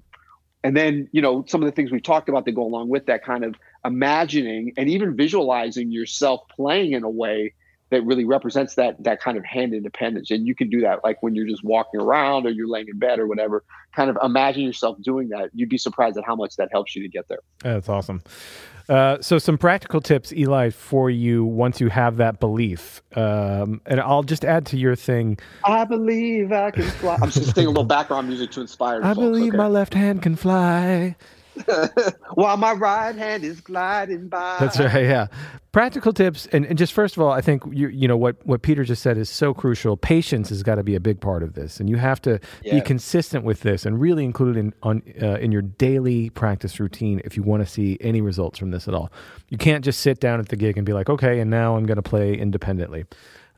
And 0.63 0.75
then, 0.75 1.07
you 1.11 1.21
know, 1.21 1.45
some 1.47 1.61
of 1.61 1.67
the 1.67 1.71
things 1.71 1.91
we 1.91 2.01
talked 2.01 2.29
about 2.29 2.45
that 2.45 2.53
go 2.53 2.63
along 2.63 2.89
with 2.89 3.05
that 3.05 3.23
kind 3.23 3.45
of 3.45 3.55
imagining 3.85 4.73
and 4.75 4.89
even 4.89 5.15
visualizing 5.15 5.91
yourself 5.91 6.41
playing 6.49 6.93
in 6.93 7.03
a 7.03 7.09
way 7.09 7.53
that 7.89 8.03
really 8.05 8.25
represents 8.25 8.75
that 8.75 9.01
that 9.03 9.21
kind 9.21 9.37
of 9.37 9.45
hand 9.45 9.73
independence 9.73 10.29
and 10.31 10.45
you 10.47 10.53
can 10.55 10.69
do 10.69 10.81
that 10.81 10.99
like 11.03 11.21
when 11.23 11.35
you're 11.35 11.47
just 11.47 11.63
walking 11.63 11.99
around 12.01 12.45
or 12.45 12.49
you're 12.49 12.67
laying 12.67 12.87
in 12.89 12.99
bed 12.99 13.19
or 13.19 13.27
whatever 13.27 13.63
kind 13.95 14.09
of 14.09 14.17
imagine 14.23 14.63
yourself 14.63 14.97
doing 15.01 15.29
that 15.29 15.49
you'd 15.53 15.69
be 15.69 15.77
surprised 15.77 16.17
at 16.17 16.25
how 16.25 16.35
much 16.35 16.55
that 16.57 16.69
helps 16.71 16.95
you 16.95 17.01
to 17.01 17.09
get 17.09 17.27
there 17.27 17.39
That's 17.63 17.89
awesome. 17.89 18.21
Uh, 18.89 19.17
so, 19.19 19.37
some 19.37 19.57
practical 19.57 19.99
tips, 19.99 20.31
Eli, 20.31 20.69
for 20.69 21.09
you 21.09 21.43
once 21.43 21.81
you 21.81 21.89
have 21.89 22.15
that 22.15 22.39
belief. 22.39 23.01
Um, 23.17 23.81
and 23.85 23.99
I'll 23.99 24.23
just 24.23 24.45
add 24.45 24.65
to 24.67 24.77
your 24.77 24.95
thing. 24.95 25.37
i 25.65 25.83
believe 25.83 26.53
i 26.53 26.71
can 26.71 26.83
fly 26.83 27.17
i'm 27.21 27.29
just 27.29 27.53
singing 27.53 27.67
a 27.67 27.69
little 27.69 27.83
background 27.83 28.29
music 28.29 28.49
to 28.51 28.61
inspire 28.61 29.01
I 29.03 29.07
folks, 29.09 29.19
believe 29.19 29.49
okay? 29.49 29.57
my 29.57 29.67
left 29.67 29.93
hand 29.93 30.21
can 30.21 30.37
fly. 30.37 31.17
while 32.33 32.57
my 32.57 32.73
right 32.73 33.15
hand 33.15 33.43
is 33.43 33.61
gliding 33.61 34.27
by 34.27 34.57
That's 34.59 34.79
right. 34.79 35.03
Yeah. 35.05 35.27
Practical 35.71 36.11
tips, 36.11 36.47
and, 36.47 36.65
and 36.65 36.75
just 36.77 36.91
first 36.91 37.15
of 37.17 37.21
all, 37.21 37.31
I 37.31 37.41
think 37.41 37.61
you 37.71 37.87
you 37.89 38.07
know 38.07 38.17
what 38.17 38.43
what 38.47 38.63
Peter 38.63 38.83
just 38.83 39.01
said 39.03 39.15
is 39.17 39.29
so 39.29 39.53
crucial. 39.53 39.95
Patience 39.95 40.49
has 40.49 40.63
got 40.63 40.75
to 40.75 40.83
be 40.83 40.95
a 40.95 40.99
big 40.99 41.19
part 41.21 41.43
of 41.43 41.53
this, 41.53 41.79
and 41.79 41.87
you 41.87 41.97
have 41.97 42.19
to 42.23 42.39
be 42.63 42.81
consistent 42.81 43.43
with 43.45 43.61
this 43.61 43.85
and 43.85 44.01
really 44.01 44.25
include 44.25 44.57
it 44.57 44.59
in 44.59 44.73
on 44.81 45.03
uh, 45.21 45.35
in 45.35 45.51
your 45.51 45.61
daily 45.61 46.31
practice 46.31 46.79
routine 46.79 47.21
if 47.25 47.37
you 47.37 47.43
want 47.43 47.61
to 47.63 47.71
see 47.71 47.97
any 48.01 48.21
results 48.21 48.57
from 48.57 48.71
this 48.71 48.87
at 48.87 48.95
all. 48.95 49.11
You 49.49 49.57
can't 49.59 49.85
just 49.85 49.99
sit 49.99 50.19
down 50.19 50.39
at 50.39 50.49
the 50.49 50.55
gig 50.55 50.77
and 50.77 50.85
be 50.85 50.93
like, 50.93 51.09
okay, 51.09 51.39
and 51.39 51.51
now 51.51 51.75
I'm 51.77 51.85
going 51.85 51.97
to 51.97 52.01
play 52.01 52.33
independently. 52.33 53.05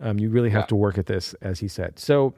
Um, 0.01 0.19
you 0.19 0.29
really 0.29 0.49
have 0.49 0.63
Yeah. 0.63 0.67
to 0.67 0.75
work 0.75 0.97
at 0.97 1.05
this, 1.05 1.33
as 1.41 1.59
he 1.59 1.67
said. 1.69 1.99
So 1.99 2.33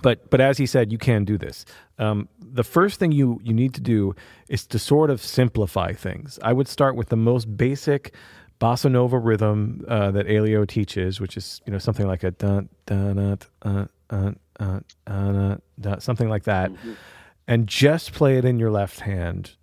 but 0.00 0.30
but 0.30 0.40
as 0.40 0.56
he 0.56 0.66
said, 0.66 0.90
you 0.90 0.98
can 0.98 1.24
do 1.24 1.36
this. 1.36 1.66
Um, 1.98 2.28
the 2.40 2.64
first 2.64 2.98
thing 2.98 3.12
you 3.12 3.40
you 3.42 3.52
need 3.52 3.74
to 3.74 3.80
do 3.80 4.14
is 4.48 4.66
to 4.68 4.78
sort 4.78 5.10
of 5.10 5.20
simplify 5.20 5.92
things. 5.92 6.38
I 6.42 6.52
would 6.52 6.68
start 6.68 6.96
with 6.96 7.08
the 7.10 7.16
most 7.16 7.56
basic 7.56 8.14
bossa 8.60 8.90
nova 8.90 9.18
rhythm 9.18 9.84
uh, 9.88 10.10
that 10.12 10.26
Helio 10.26 10.64
teaches, 10.64 11.20
which 11.20 11.36
is 11.36 11.60
you 11.66 11.72
know 11.72 11.78
something 11.78 12.06
like 12.06 12.22
a 12.22 12.30
dun 12.30 12.68
dun 12.86 13.38
dun 13.60 14.38
dun, 15.80 16.00
something 16.00 16.28
like 16.28 16.44
that, 16.44 16.70
and 17.46 17.66
just 17.66 18.12
play 18.12 18.38
it 18.38 18.44
in 18.44 18.58
your 18.58 18.70
left 18.70 19.00
hand 19.00 19.56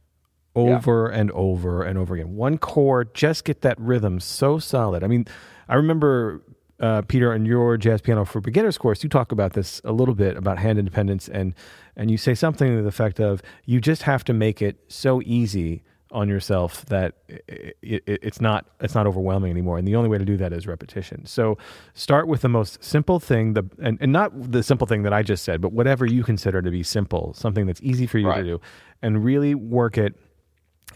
over 0.55 1.07
and 1.07 1.31
over 1.31 1.83
and 1.83 1.97
over 1.97 2.13
again. 2.15 2.35
One 2.35 2.57
chord, 2.57 3.13
just 3.15 3.45
get 3.45 3.61
that 3.61 3.79
rhythm 3.79 4.19
so 4.19 4.59
solid. 4.59 5.03
I 5.03 5.07
mean, 5.07 5.25
I 5.67 5.75
remember 5.75 6.41
uh, 6.79 7.01
Peter 7.03 7.33
in 7.33 7.45
your 7.45 7.77
jazz 7.77 8.01
piano 8.01 8.25
for 8.25 8.41
beginners 8.41 8.77
course, 8.77 9.03
you 9.03 9.09
talk 9.09 9.31
about 9.31 9.53
this 9.53 9.81
a 9.83 9.91
little 9.91 10.15
bit 10.15 10.37
about 10.37 10.57
hand 10.57 10.79
independence, 10.79 11.27
and 11.27 11.53
and 11.95 12.09
you 12.09 12.17
say 12.17 12.33
something 12.33 12.75
to 12.75 12.81
the 12.81 12.87
effect 12.87 13.19
of 13.19 13.41
you 13.65 13.81
just 13.81 14.03
have 14.03 14.23
to 14.25 14.33
make 14.33 14.61
it 14.61 14.77
so 14.87 15.21
easy 15.23 15.83
on 16.11 16.27
yourself 16.27 16.85
that 16.85 17.13
it, 17.27 17.75
it, 17.81 18.03
it's 18.07 18.41
not 18.41 18.65
it's 18.79 18.95
not 18.95 19.05
overwhelming 19.05 19.51
anymore. 19.51 19.77
And 19.77 19.87
the 19.87 19.95
only 19.95 20.09
way 20.09 20.17
to 20.17 20.25
do 20.25 20.37
that 20.37 20.53
is 20.53 20.65
repetition. 20.65 21.25
So 21.25 21.57
start 21.93 22.27
with 22.27 22.41
the 22.41 22.49
most 22.49 22.83
simple 22.83 23.19
thing 23.19 23.53
the 23.53 23.63
and, 23.81 23.97
and 24.01 24.11
not 24.11 24.51
the 24.51 24.63
simple 24.63 24.87
thing 24.87 25.03
that 25.03 25.13
i 25.13 25.21
just 25.21 25.43
said 25.43 25.61
but 25.61 25.71
whatever 25.71 26.05
you 26.05 26.23
consider 26.23 26.61
to 26.61 26.71
be 26.71 26.83
simple 26.83 27.33
something 27.33 27.65
that's 27.65 27.81
easy 27.81 28.07
for 28.07 28.17
you 28.17 28.31
to 28.33 28.43
do 28.43 28.61
and 29.01 29.23
really 29.23 29.55
work 29.55 29.97
it 29.97 30.15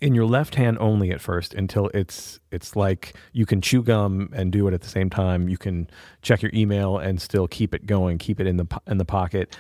in 0.02 0.16
your 0.16 0.26
left 0.26 0.56
hand 0.56 0.78
only 0.80 1.12
at 1.12 1.22
first 1.22 1.54
until 1.54 1.90
it's 1.94 2.40
it's 2.52 2.76
like 2.76 3.16
you 3.32 3.46
can 3.46 3.62
chew 3.62 3.82
gum 3.82 4.30
and 4.34 4.52
do 4.52 4.68
it 4.68 4.74
at 4.74 4.82
the 4.82 4.90
same 4.90 5.10
time. 5.10 5.48
You 5.48 5.58
can 5.58 5.90
check 6.22 6.42
your 6.42 6.52
email 6.54 6.98
and 6.98 7.22
still 7.22 7.48
keep 7.48 7.74
it 7.74 7.86
going 7.86 8.18
keep 8.18 8.40
it 8.40 8.48
in 8.48 8.58
the 8.58 8.68
in 8.88 8.98
the 8.98 9.06
pocket 9.06 9.56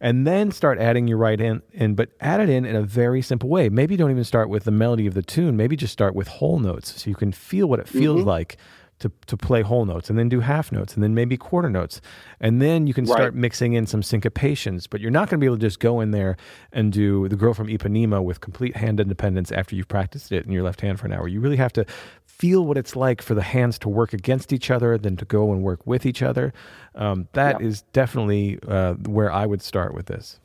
and 0.00 0.26
then 0.26 0.52
start 0.52 0.78
adding 0.78 1.08
your 1.08 1.18
right 1.18 1.40
hand 1.40 1.62
in 1.72 1.94
but 1.94 2.10
add 2.20 2.40
it 2.40 2.48
in 2.48 2.64
in 2.64 2.76
a 2.76 2.82
very 2.82 3.22
simple 3.22 3.48
way. 3.48 3.68
Maybe 3.68 3.96
don't 3.96 4.10
even 4.10 4.24
start 4.24 4.48
with 4.48 4.64
the 4.64 4.70
melody 4.70 5.06
of 5.06 5.14
the 5.14 5.22
tune. 5.22 5.56
Maybe 5.56 5.76
just 5.76 5.92
start 5.92 6.14
with 6.14 6.28
whole 6.28 6.58
notes 6.58 7.02
so 7.02 7.10
you 7.10 7.16
can 7.16 7.32
feel 7.32 7.66
what 7.66 7.80
it 7.80 7.88
feels 7.88 8.20
mm-hmm. 8.20 8.28
like 8.28 8.56
to, 9.00 9.10
to 9.26 9.36
play 9.36 9.62
whole 9.62 9.84
notes 9.84 10.10
and 10.10 10.18
then 10.18 10.28
do 10.28 10.40
half 10.40 10.72
notes 10.72 10.94
and 10.94 11.02
then 11.02 11.14
maybe 11.14 11.36
quarter 11.36 11.70
notes. 11.70 12.00
And 12.40 12.60
then 12.60 12.86
you 12.86 12.94
can 12.94 13.06
start 13.06 13.34
mixing 13.34 13.74
in 13.74 13.86
some 13.86 14.02
syncopations, 14.02 14.86
but 14.88 15.00
you're 15.00 15.10
not 15.10 15.28
going 15.28 15.38
to 15.38 15.40
be 15.40 15.46
able 15.46 15.56
to 15.56 15.66
just 15.66 15.80
go 15.80 16.00
in 16.00 16.10
there 16.10 16.36
and 16.72 16.92
do 16.92 17.28
the 17.28 17.36
girl 17.36 17.54
from 17.54 17.68
Ipanema 17.68 18.22
with 18.22 18.40
complete 18.40 18.76
hand 18.76 19.00
independence 19.00 19.52
after 19.52 19.76
you've 19.76 19.88
practiced 19.88 20.32
it 20.32 20.44
in 20.46 20.52
your 20.52 20.62
left 20.62 20.80
hand 20.80 20.98
for 20.98 21.06
an 21.06 21.12
hour. 21.12 21.28
You 21.28 21.40
really 21.40 21.56
have 21.56 21.72
to 21.74 21.86
feel 22.24 22.64
what 22.64 22.76
it's 22.76 22.94
like 22.94 23.20
for 23.20 23.34
the 23.34 23.42
hands 23.42 23.78
to 23.80 23.88
work 23.88 24.12
against 24.12 24.52
each 24.52 24.70
other, 24.70 24.96
then 24.96 25.16
to 25.16 25.24
go 25.24 25.52
and 25.52 25.62
work 25.62 25.86
with 25.86 26.06
each 26.06 26.22
other. 26.22 26.52
Um, 26.94 27.28
that 27.32 27.60
is 27.60 27.82
definitely 27.92 28.58
uh, 28.66 28.94
where 28.94 29.32
I 29.32 29.46
would 29.46 29.62
start 29.62 29.94
with 29.94 30.06
this. 30.06 30.40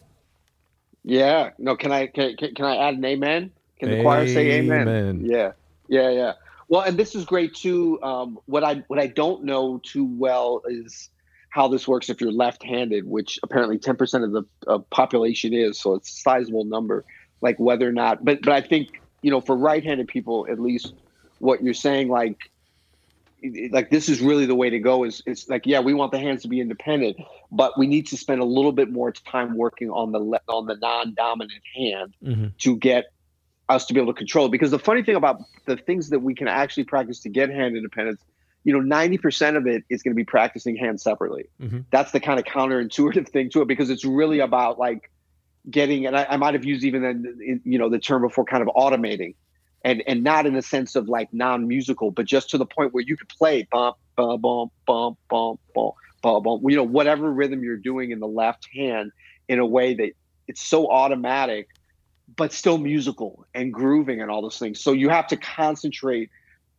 Yeah. 1.03 1.51
No, 1.57 1.75
can 1.75 1.91
I 1.91 2.07
can, 2.07 2.35
can 2.37 2.55
can 2.55 2.65
I 2.65 2.77
add 2.77 2.95
an 2.95 3.05
amen? 3.05 3.51
Can 3.79 3.89
the 3.91 4.01
choir 4.01 4.27
say 4.27 4.51
amen? 4.51 4.87
Amen. 4.87 5.21
Yeah. 5.25 5.51
Yeah, 5.87 6.09
yeah. 6.09 6.33
Well, 6.69 6.81
and 6.81 6.97
this 6.97 7.15
is 7.15 7.25
great 7.25 7.53
too. 7.53 8.01
Um, 8.01 8.39
what 8.45 8.63
I 8.63 8.83
what 8.87 8.99
I 8.99 9.07
don't 9.07 9.43
know 9.43 9.79
too 9.83 10.05
well 10.05 10.61
is 10.67 11.09
how 11.49 11.67
this 11.67 11.87
works 11.87 12.09
if 12.09 12.19
you're 12.19 12.31
left-handed, 12.31 13.05
which 13.05 13.37
apparently 13.43 13.77
10% 13.77 14.23
of 14.23 14.31
the 14.31 14.43
uh, 14.67 14.79
population 14.89 15.53
is, 15.53 15.79
so 15.79 15.93
it's 15.93 16.09
a 16.09 16.21
sizable 16.21 16.65
number. 16.65 17.05
Like 17.41 17.59
whether 17.59 17.87
or 17.87 17.91
not, 17.91 18.23
but 18.23 18.41
but 18.41 18.53
I 18.53 18.61
think 18.61 18.89
you 19.21 19.29
know 19.29 19.41
for 19.41 19.55
right-handed 19.55 20.07
people, 20.07 20.47
at 20.49 20.59
least 20.59 20.93
what 21.39 21.61
you're 21.61 21.73
saying, 21.73 22.07
like 22.07 22.37
like 23.71 23.89
this 23.89 24.09
is 24.09 24.21
really 24.21 24.45
the 24.45 24.55
way 24.55 24.69
to 24.69 24.79
go 24.79 25.03
is 25.03 25.21
it's 25.25 25.49
like 25.49 25.65
yeah 25.65 25.79
we 25.79 25.93
want 25.93 26.11
the 26.11 26.19
hands 26.19 26.41
to 26.43 26.47
be 26.47 26.61
independent 26.61 27.17
but 27.51 27.77
we 27.77 27.87
need 27.87 28.07
to 28.07 28.17
spend 28.17 28.41
a 28.41 28.45
little 28.45 28.71
bit 28.71 28.89
more 28.89 29.11
time 29.11 29.57
working 29.57 29.89
on 29.89 30.11
the 30.11 30.19
le- 30.19 30.39
on 30.47 30.65
the 30.65 30.75
non-dominant 30.75 31.61
hand 31.75 32.15
hmm 32.23 32.47
to 32.59 32.77
get 32.77 33.05
us 33.69 33.85
to 33.85 33.93
be 33.93 33.99
able 33.99 34.13
to 34.13 34.17
control 34.17 34.47
it. 34.47 34.51
Because 34.51 34.71
the 34.71 34.79
funny 34.79 35.03
thing 35.03 35.15
about 35.15 35.41
the 35.65 35.77
things 35.77 36.09
that 36.09 36.19
we 36.19 36.35
can 36.35 36.47
actually 36.47 36.83
practice 36.83 37.19
to 37.21 37.29
get 37.29 37.49
hand 37.49 37.75
independence, 37.75 38.21
you 38.63 38.73
know, 38.73 38.79
90% 38.79 39.57
of 39.57 39.67
it 39.67 39.83
is 39.89 40.03
going 40.03 40.13
to 40.13 40.15
be 40.15 40.23
practicing 40.23 40.75
hands 40.75 41.03
separately. 41.03 41.45
Mhm. 41.61 41.85
That's 41.91 42.11
the 42.11 42.19
kind 42.19 42.39
of 42.39 42.45
counterintuitive 42.45 43.27
thing 43.29 43.49
to 43.51 43.61
it 43.61 43.67
because 43.67 43.89
it's 43.89 44.05
really 44.05 44.39
about 44.39 44.79
like 44.79 45.11
getting, 45.69 46.05
and 46.05 46.17
I, 46.17 46.25
I 46.29 46.37
might 46.37 46.53
have 46.53 46.65
used 46.65 46.83
even 46.83 47.01
then, 47.01 47.61
you 47.65 47.77
know, 47.77 47.89
the 47.89 47.99
term 47.99 48.21
before 48.21 48.45
kind 48.45 48.61
of 48.61 48.69
automating 48.75 49.35
and, 49.83 50.03
and 50.07 50.23
not 50.23 50.45
in 50.45 50.53
the 50.53 50.61
sense 50.61 50.95
of 50.95 51.09
like 51.09 51.33
non-musical, 51.33 52.11
but 52.11 52.25
just 52.25 52.49
to 52.51 52.57
the 52.57 52.65
point 52.65 52.93
where 52.93 53.03
you 53.03 53.17
could 53.17 53.29
play 53.29 53.67
bump, 53.71 53.97
bump, 54.15 54.41
bump, 54.41 54.71
bump, 54.85 55.17
bump, 55.29 55.59
bump, 55.73 55.95
bump, 56.21 56.43
bump, 56.43 56.63
you 56.65 56.77
know, 56.77 56.83
whatever 56.83 57.31
rhythm 57.31 57.63
you're 57.63 57.77
doing 57.77 58.11
in 58.11 58.19
the 58.19 58.27
left 58.27 58.67
hand 58.73 59.11
in 59.49 59.59
a 59.59 59.65
way 59.65 59.93
that 59.93 60.11
it's 60.47 60.65
so 60.65 60.89
automatic 60.89 61.67
but 62.35 62.51
still 62.53 62.77
musical 62.77 63.45
and 63.53 63.73
grooving 63.73 64.21
and 64.21 64.31
all 64.31 64.41
those 64.41 64.57
things. 64.57 64.81
So 64.81 64.91
you 64.93 65.09
have 65.09 65.27
to 65.27 65.37
concentrate 65.37 66.29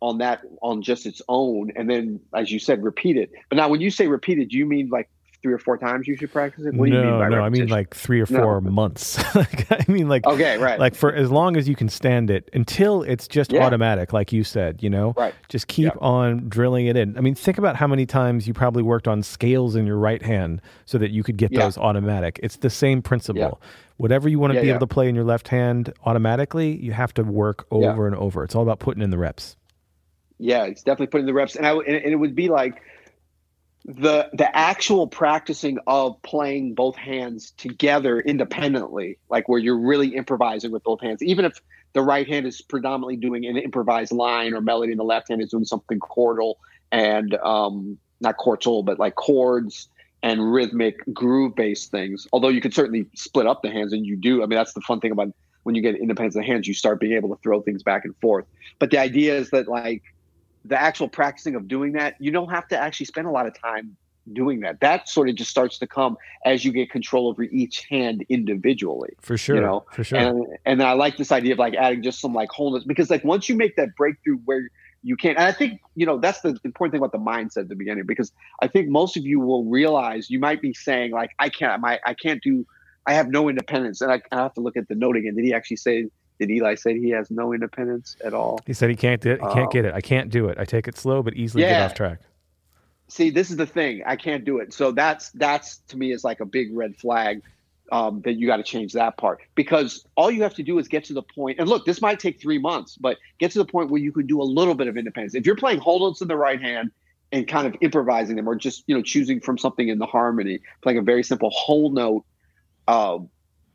on 0.00 0.18
that 0.18 0.40
on 0.60 0.82
just 0.82 1.06
its 1.06 1.22
own, 1.28 1.70
and 1.76 1.88
then, 1.88 2.20
as 2.34 2.50
you 2.50 2.58
said, 2.58 2.82
repeat 2.82 3.16
it. 3.16 3.30
But 3.48 3.56
now, 3.56 3.68
when 3.68 3.80
you 3.80 3.90
say 3.90 4.06
repeat 4.06 4.38
it, 4.38 4.50
do 4.50 4.58
you 4.58 4.66
mean 4.66 4.88
like 4.90 5.08
three 5.42 5.52
or 5.52 5.58
four 5.58 5.76
times 5.78 6.06
you 6.08 6.16
should 6.16 6.32
practice 6.32 6.64
it? 6.66 6.74
What 6.74 6.86
do 6.86 6.92
no, 6.92 7.00
you 7.00 7.06
mean 7.10 7.18
by 7.18 7.28
no, 7.28 7.42
I 7.42 7.48
mean 7.50 7.68
like 7.68 7.94
three 7.94 8.20
or 8.20 8.26
No. 8.28 8.38
four 8.40 8.60
months. 8.62 9.22
I 9.36 9.84
mean 9.88 10.08
like 10.08 10.26
okay, 10.26 10.58
right, 10.58 10.78
like 10.78 10.94
for 10.94 11.12
as 11.12 11.30
long 11.30 11.56
as 11.56 11.68
you 11.68 11.76
can 11.76 11.88
stand 11.88 12.30
it 12.30 12.50
until 12.52 13.02
it's 13.02 13.28
just 13.28 13.52
Yeah. 13.52 13.62
automatic, 13.64 14.12
like 14.12 14.32
you 14.32 14.42
said, 14.42 14.82
you 14.82 14.90
know? 14.90 15.14
right, 15.16 15.34
Just 15.48 15.68
keep 15.68 15.84
Yep. 15.86 15.98
on 16.00 16.48
drilling 16.48 16.86
it 16.86 16.96
in. 16.96 17.16
I 17.16 17.20
mean, 17.20 17.34
think 17.34 17.58
about 17.58 17.76
how 17.76 17.86
many 17.86 18.04
times 18.06 18.46
you 18.46 18.52
probably 18.54 18.82
worked 18.82 19.06
on 19.06 19.22
scales 19.22 19.76
in 19.76 19.86
your 19.86 19.98
right 19.98 20.22
hand 20.22 20.60
so 20.86 20.96
that 20.98 21.10
you 21.10 21.22
could 21.22 21.36
get 21.36 21.52
Yeah. 21.52 21.64
those 21.64 21.76
automatic. 21.78 22.40
It's 22.42 22.56
the 22.56 22.70
same 22.70 23.00
principle. 23.02 23.60
Yeah. 23.98 24.02
Whatever 24.02 24.28
you 24.28 24.38
want 24.38 24.52
to 24.52 24.56
Yeah, 24.56 24.60
be 24.62 24.66
yeah. 24.68 24.72
able 24.74 24.86
to 24.86 24.94
play 24.94 25.08
in 25.08 25.14
your 25.14 25.24
left 25.24 25.48
hand 25.48 25.92
automatically, 26.04 26.76
you 26.76 26.92
have 26.92 27.14
to 27.14 27.22
work 27.22 27.66
Yeah. 27.70 27.92
over 27.92 28.06
and 28.06 28.16
over. 28.16 28.44
It's 28.44 28.54
all 28.54 28.62
about 28.62 28.78
putting 28.80 29.02
in 29.02 29.10
the 29.10 29.18
reps. 29.18 29.56
yeah, 30.38 30.64
it's 30.64 30.82
definitely 30.82 31.06
putting 31.08 31.26
the 31.26 31.32
reps, 31.32 31.54
and 31.56 31.64
I 31.66 31.72
and 31.74 31.86
it 32.12 32.16
would 32.16 32.34
be 32.34 32.48
like 32.48 32.82
the 33.86 34.28
the 34.32 34.56
actual 34.56 35.06
practicing 35.06 35.78
of 35.86 36.20
playing 36.22 36.74
both 36.74 36.96
hands 36.96 37.52
together 37.56 38.18
independently, 38.18 39.18
like 39.30 39.48
where 39.48 39.58
you're 39.60 39.78
really 39.78 40.16
improvising 40.16 40.70
with 40.72 40.82
both 40.82 41.00
hands, 41.00 41.22
even 41.22 41.44
if 41.44 41.60
the 41.92 42.02
right 42.02 42.26
hand 42.26 42.46
is 42.46 42.60
predominantly 42.62 43.16
doing 43.16 43.46
an 43.46 43.56
improvised 43.56 44.10
line 44.10 44.54
or 44.54 44.60
melody, 44.60 44.90
and 44.92 44.98
the 44.98 45.04
left 45.04 45.28
hand 45.28 45.40
is 45.40 45.50
doing 45.50 45.64
something 45.64 46.00
chordal 46.00 46.54
and 46.90 47.34
um, 47.36 47.98
not 48.20 48.36
chordal, 48.38 48.84
but 48.84 48.98
like 48.98 49.14
chords 49.14 49.88
and 50.24 50.54
rhythmic 50.54 51.04
groove 51.12 51.54
based 51.54 51.90
things. 51.90 52.26
Although 52.32 52.48
you 52.48 52.62
could 52.62 52.72
certainly 52.72 53.06
split 53.14 53.46
up 53.46 53.62
the 53.62 53.70
hands, 53.70 53.92
and 53.92 54.06
you 54.06 54.16
do. 54.16 54.42
I 54.42 54.46
mean, 54.46 54.56
that's 54.56 54.72
the 54.72 54.80
fun 54.80 54.98
thing 54.98 55.12
about 55.12 55.28
when 55.64 55.74
you 55.74 55.82
get 55.82 55.96
independence 55.96 56.34
of 56.34 56.40
the 56.40 56.46
hands, 56.46 56.66
you 56.66 56.72
start 56.72 56.98
being 56.98 57.12
able 57.12 57.28
to 57.28 57.40
throw 57.42 57.60
things 57.60 57.82
back 57.82 58.06
and 58.06 58.16
forth. 58.16 58.46
But 58.78 58.90
the 58.90 58.98
idea 58.98 59.36
is 59.36 59.50
that 59.50 59.68
like 59.68 60.02
the 60.64 60.80
actual 60.80 61.08
practicing 61.08 61.54
of 61.54 61.68
doing 61.68 61.92
that, 61.92 62.16
you 62.20 62.30
don't 62.30 62.48
have 62.48 62.66
to 62.68 62.78
actually 62.78 63.06
spend 63.06 63.26
a 63.26 63.30
lot 63.30 63.46
of 63.46 63.58
time 63.60 63.96
doing 64.32 64.60
that. 64.60 64.80
That 64.80 65.08
sort 65.08 65.28
of 65.28 65.34
just 65.34 65.50
starts 65.50 65.78
to 65.78 65.86
come 65.86 66.16
as 66.44 66.64
you 66.64 66.72
get 66.72 66.90
control 66.90 67.28
over 67.28 67.42
each 67.42 67.84
hand 67.90 68.24
individually. 68.28 69.10
For 69.20 69.36
sure. 69.36 69.60
know, 69.60 69.84
for 69.92 70.04
sure. 70.04 70.18
And 70.18 70.46
and 70.64 70.82
I 70.82 70.92
like 70.92 71.16
this 71.16 71.32
idea 71.32 71.52
of 71.52 71.58
like 71.58 71.74
adding 71.74 72.02
just 72.02 72.20
some 72.20 72.32
like 72.32 72.50
wholeness 72.50 72.84
because 72.84 73.10
like 73.10 73.24
once 73.24 73.48
you 73.48 73.56
make 73.56 73.76
that 73.76 73.94
breakthrough 73.96 74.38
where 74.44 74.70
you 75.02 75.16
can't 75.16 75.36
and 75.36 75.46
I 75.46 75.52
think 75.52 75.80
you 75.94 76.06
know 76.06 76.18
that's 76.18 76.40
the 76.40 76.58
important 76.64 76.92
thing 76.92 77.02
about 77.04 77.12
the 77.12 77.18
mindset 77.18 77.58
at 77.58 77.68
the 77.68 77.76
beginning 77.76 78.06
because 78.06 78.32
I 78.62 78.68
think 78.68 78.88
most 78.88 79.16
of 79.16 79.24
you 79.24 79.38
will 79.40 79.64
realize 79.64 80.30
you 80.30 80.38
might 80.38 80.62
be 80.62 80.72
saying 80.72 81.10
like 81.10 81.30
I 81.38 81.50
can't 81.50 81.80
my 81.82 82.00
I 82.06 82.14
can't 82.14 82.42
do 82.42 82.66
I 83.06 83.12
have 83.12 83.28
no 83.28 83.50
independence 83.50 84.00
and 84.00 84.10
I, 84.10 84.22
I 84.32 84.36
have 84.36 84.54
to 84.54 84.60
look 84.62 84.78
at 84.78 84.88
the 84.88 84.94
note 84.94 85.16
again. 85.16 85.34
Did 85.36 85.44
he 85.44 85.52
actually 85.52 85.76
say 85.76 86.06
did 86.40 86.50
Eli 86.50 86.74
say 86.74 86.98
he 86.98 87.10
has 87.10 87.30
no 87.30 87.52
independence 87.52 88.16
at 88.24 88.32
all? 88.34 88.58
he 88.66 88.72
said 88.72 88.88
he 88.90 88.96
can't 88.96 89.20
do 89.20 89.30
it. 89.32 89.40
He 89.40 89.46
can't 89.48 89.58
Um, 89.66 89.70
get 89.70 89.84
it. 89.84 89.94
I 89.94 90.00
can't 90.00 90.30
do 90.30 90.48
it. 90.48 90.58
I 90.58 90.64
take 90.64 90.88
it 90.88 90.96
slow, 90.96 91.22
but 91.22 91.34
easily 91.34 91.62
get 91.64 91.82
off 91.82 91.94
track. 91.94 92.20
See 93.08 93.30
this 93.30 93.50
is 93.50 93.56
the 93.56 93.66
thing. 93.66 94.02
I 94.06 94.16
can't 94.16 94.44
do 94.44 94.58
it. 94.58 94.72
So 94.72 94.92
that's 94.92 95.30
that's 95.30 95.78
to 95.88 95.96
me 95.96 96.12
is 96.12 96.24
like 96.24 96.40
a 96.40 96.46
big 96.46 96.76
red 96.76 96.96
flag 96.96 97.42
um, 97.92 98.22
that 98.22 98.34
you 98.34 98.46
got 98.46 98.56
to 98.56 98.62
change 98.62 98.94
that 98.94 99.16
part. 99.16 99.40
Because 99.54 100.06
all 100.16 100.30
you 100.30 100.42
have 100.42 100.54
to 100.54 100.62
do 100.62 100.78
is 100.78 100.88
get 100.88 101.04
to 101.04 101.12
the 101.12 101.22
point 101.22 101.58
and 101.58 101.68
look 101.68 101.84
this 101.84 102.00
might 102.00 102.20
take 102.20 102.40
three 102.40 102.58
months 102.58 102.96
but 102.96 103.18
get 103.38 103.50
to 103.52 103.58
the 103.58 103.64
point 103.64 103.90
where 103.90 104.00
you 104.00 104.12
could 104.12 104.26
do 104.26 104.40
a 104.40 104.44
little 104.44 104.74
bit 104.74 104.88
of 104.88 104.96
independence. 104.96 105.34
If 105.34 105.46
you're 105.46 105.56
playing 105.56 105.80
whole 105.80 106.00
notes 106.00 106.20
in 106.20 106.28
the 106.28 106.36
right 106.36 106.60
hand 106.60 106.90
and 107.32 107.48
kind 107.48 107.66
of 107.66 107.74
improvising 107.80 108.36
them 108.36 108.48
or 108.48 108.54
just 108.54 108.84
you 108.86 108.94
know 108.94 109.02
choosing 109.02 109.40
from 109.40 109.58
something 109.58 109.88
in 109.88 109.98
the 109.98 110.06
harmony 110.06 110.60
playing 110.82 110.98
a 110.98 111.02
very 111.02 111.22
simple 111.22 111.50
whole 111.50 111.90
note 111.90 112.24
uh, 112.86 113.18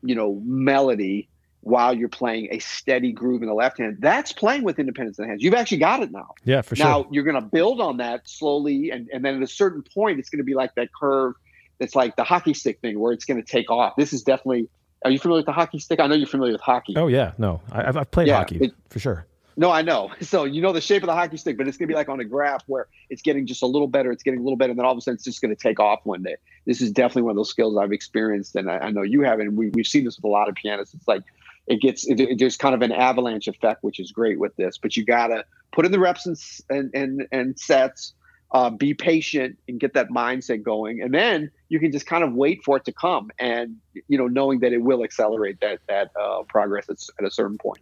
you 0.02 0.14
know 0.14 0.40
melody 0.44 1.28
while 1.62 1.92
you're 1.96 2.08
playing 2.08 2.48
a 2.50 2.58
steady 2.58 3.12
groove 3.12 3.42
in 3.42 3.48
the 3.48 3.54
left 3.54 3.78
hand 3.78 3.96
that's 4.00 4.32
playing 4.32 4.62
with 4.64 4.78
independence 4.78 5.18
in 5.18 5.24
the 5.24 5.28
hands 5.28 5.42
you've 5.42 5.54
actually 5.54 5.76
got 5.78 6.02
it 6.02 6.10
now 6.10 6.28
Yeah, 6.44 6.62
for 6.62 6.74
sure. 6.76 6.86
now 6.86 7.06
you're 7.10 7.24
going 7.24 7.34
to 7.34 7.40
build 7.42 7.80
on 7.80 7.98
that 7.98 8.22
slowly, 8.28 8.90
and, 8.90 9.08
and 9.12 9.24
then 9.24 9.36
at 9.36 9.42
a 9.42 9.46
certain 9.46 9.82
point, 9.94 10.18
it's 10.18 10.30
going 10.30 10.38
to 10.38 10.44
be 10.44 10.54
like 10.54 10.74
that 10.76 10.88
curve. 10.98 11.34
It's 11.78 11.94
like 11.94 12.16
the 12.16 12.24
hockey 12.24 12.54
stick 12.54 12.80
thing 12.80 12.98
where 12.98 13.12
it's 13.12 13.24
going 13.24 13.42
to 13.42 13.46
take 13.46 13.70
off. 13.70 13.94
This 13.96 14.12
is 14.12 14.22
definitely. 14.22 14.68
Are 15.04 15.10
you 15.10 15.18
familiar 15.18 15.38
with 15.40 15.46
the 15.46 15.52
hockey 15.52 15.78
stick? 15.78 15.98
I 16.00 16.06
know 16.06 16.14
you're 16.14 16.26
familiar 16.26 16.52
with 16.52 16.60
hockey. 16.62 16.94
oh 16.96 17.06
yeah, 17.08 17.32
no, 17.38 17.60
I, 17.72 17.88
I've, 17.88 17.96
I've 17.96 18.10
played 18.10 18.28
Yeah, 18.28 18.36
hockey 18.38 18.58
it- 18.60 18.74
for 18.88 18.98
sure. 18.98 19.26
No, 19.56 19.70
I 19.70 19.82
know. 19.82 20.10
So 20.22 20.44
you 20.44 20.62
know 20.62 20.72
the 20.72 20.80
shape 20.80 21.02
of 21.02 21.08
the 21.08 21.14
hockey 21.14 21.36
stick, 21.36 21.56
but 21.58 21.66
it's 21.68 21.76
going 21.76 21.88
to 21.88 21.92
be 21.92 21.96
like 21.96 22.08
on 22.08 22.20
a 22.20 22.24
graph 22.24 22.62
where 22.66 22.86
it's 23.10 23.20
getting 23.20 23.46
just 23.46 23.62
a 23.62 23.66
little 23.66 23.88
better. 23.88 24.10
It's 24.12 24.22
getting 24.22 24.40
a 24.40 24.42
little 24.42 24.56
better, 24.56 24.70
and 24.70 24.78
then 24.78 24.86
all 24.86 24.92
of 24.92 24.98
a 24.98 25.00
sudden 25.00 25.16
it's 25.16 25.24
just 25.24 25.40
going 25.42 25.54
to 25.54 25.60
take 25.60 25.78
off 25.80 26.00
one 26.04 26.22
day. 26.22 26.36
This 26.66 26.80
is 26.80 26.90
definitely 26.90 27.22
one 27.22 27.32
of 27.32 27.36
those 27.36 27.50
skills 27.50 27.76
I've 27.76 27.92
experienced, 27.92 28.56
and 28.56 28.70
I, 28.70 28.78
I 28.78 28.90
know 28.90 29.02
you 29.02 29.22
have, 29.22 29.40
and 29.40 29.56
we, 29.56 29.70
we've 29.70 29.86
seen 29.86 30.04
this 30.04 30.16
with 30.16 30.24
a 30.24 30.28
lot 30.28 30.48
of 30.48 30.54
pianists. 30.54 30.94
It's 30.94 31.08
like 31.08 31.22
it 31.66 31.80
gets 31.80 32.06
it, 32.08 32.20
it- 32.20 32.38
there's 32.38 32.56
kind 32.56 32.74
of 32.74 32.82
an 32.82 32.92
avalanche 32.92 33.48
effect, 33.48 33.82
which 33.82 34.00
is 34.00 34.12
great 34.12 34.38
with 34.38 34.54
this. 34.56 34.78
But 34.78 34.96
you 34.96 35.04
got 35.04 35.28
to 35.28 35.44
put 35.72 35.86
in 35.86 35.92
the 35.92 36.00
reps 36.00 36.26
and 36.26 36.36
and 36.70 36.90
and, 36.94 37.26
and 37.32 37.58
sets. 37.58 38.14
Uh, 38.52 38.68
be 38.68 38.92
patient 38.94 39.56
and 39.68 39.78
get 39.78 39.94
that 39.94 40.08
mindset 40.10 40.60
going, 40.64 41.00
and 41.00 41.14
then 41.14 41.48
you 41.68 41.78
can 41.78 41.92
just 41.92 42.04
kind 42.04 42.24
of 42.24 42.32
wait 42.32 42.60
for 42.64 42.76
it 42.76 42.84
to 42.84 42.90
come, 42.90 43.30
and 43.38 43.76
you 44.08 44.18
know, 44.18 44.26
knowing 44.26 44.58
that 44.58 44.72
it 44.72 44.78
will 44.82 45.04
accelerate 45.04 45.60
that 45.60 45.78
that 45.88 46.10
uh, 46.20 46.42
progress 46.48 46.88
at, 46.90 46.96
at 47.20 47.24
a 47.24 47.30
certain 47.30 47.56
point. 47.58 47.78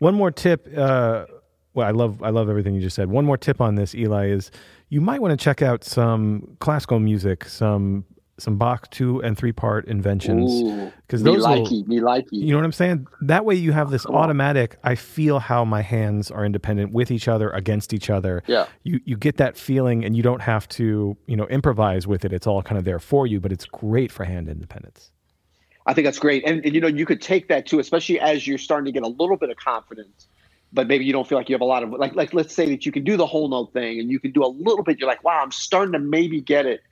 One 0.00 0.16
more 0.16 0.32
tip. 0.32 0.66
Uh, 0.76 1.26
well, 1.74 1.86
I 1.86 1.92
love 1.92 2.20
I 2.24 2.30
love 2.30 2.48
everything 2.48 2.74
you 2.74 2.80
just 2.80 2.96
said. 2.96 3.08
One 3.08 3.24
more 3.24 3.36
tip 3.38 3.60
on 3.60 3.76
this, 3.76 3.94
Eli, 3.94 4.26
is 4.30 4.50
you 4.88 5.00
might 5.00 5.22
want 5.22 5.30
to 5.30 5.36
check 5.36 5.62
out 5.62 5.84
some 5.84 6.56
classical 6.58 6.98
music, 6.98 7.44
some 7.44 8.04
some 8.40 8.56
Bach 8.56 8.90
two 8.90 9.22
and 9.22 9.36
three 9.36 9.52
part 9.52 9.86
inventions, 9.86 10.92
because 11.06 11.22
me 11.22 11.32
those 11.32 11.46
will, 11.46 11.66
likey, 11.66 11.86
me 11.86 12.00
likey. 12.00 12.28
you 12.32 12.52
know 12.52 12.56
what 12.56 12.64
I'm 12.64 12.72
saying. 12.72 13.06
That 13.22 13.44
way, 13.44 13.54
you 13.54 13.72
have 13.72 13.90
this 13.90 14.04
Come 14.04 14.14
on. 14.14 14.24
automatic. 14.24 14.78
I 14.84 14.94
feel 14.94 15.38
how 15.38 15.64
my 15.64 15.82
hands 15.82 16.30
are 16.30 16.44
independent 16.44 16.92
with 16.92 17.10
each 17.10 17.28
other, 17.28 17.50
against 17.50 17.92
each 17.92 18.10
other. 18.10 18.42
Yeah. 18.46 18.66
You 18.82 19.00
you 19.04 19.16
get 19.16 19.36
that 19.38 19.56
feeling, 19.56 20.04
and 20.04 20.16
you 20.16 20.22
don't 20.22 20.42
have 20.42 20.68
to 20.70 21.16
you 21.26 21.36
know 21.36 21.46
improvise 21.46 22.06
with 22.06 22.24
it. 22.24 22.32
It's 22.32 22.46
all 22.46 22.62
kind 22.62 22.78
of 22.78 22.84
there 22.84 22.98
for 22.98 23.26
you, 23.26 23.40
but 23.40 23.52
it's 23.52 23.66
great 23.66 24.10
for 24.12 24.24
hand 24.24 24.48
independence. 24.48 25.10
I 25.86 25.94
think 25.94 26.04
that's 26.04 26.18
great. 26.18 26.44
And, 26.46 26.64
and, 26.64 26.74
you 26.74 26.80
know, 26.80 26.86
you 26.88 27.06
could 27.06 27.22
take 27.22 27.48
that 27.48 27.66
too, 27.66 27.78
especially 27.78 28.20
as 28.20 28.46
you're 28.46 28.58
starting 28.58 28.84
to 28.84 28.92
get 28.92 29.02
a 29.02 29.08
little 29.08 29.36
bit 29.36 29.50
of 29.50 29.56
confidence, 29.56 30.28
but 30.72 30.86
maybe 30.86 31.04
you 31.04 31.12
don't 31.12 31.26
feel 31.26 31.38
like 31.38 31.48
you 31.48 31.54
have 31.54 31.62
a 31.62 31.64
lot 31.64 31.82
of 31.82 31.90
like 31.90 32.14
like 32.14 32.32
let's 32.34 32.54
say 32.54 32.66
that 32.66 32.86
you 32.86 32.92
can 32.92 33.02
do 33.02 33.16
the 33.16 33.26
whole 33.26 33.48
note 33.48 33.72
thing 33.72 33.98
and 33.98 34.10
you 34.10 34.20
can 34.20 34.30
do 34.30 34.44
a 34.44 34.46
little 34.46 34.84
bit, 34.84 34.98
you're 34.98 35.08
like, 35.08 35.24
wow, 35.24 35.40
I'm 35.42 35.50
starting 35.50 35.92
to 35.92 35.98
maybe 35.98 36.40
get 36.40 36.66
it. 36.66 36.82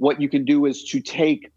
What 0.00 0.18
you 0.18 0.30
can 0.30 0.46
do 0.46 0.64
is 0.64 0.82
to 0.84 1.00
take 1.00 1.52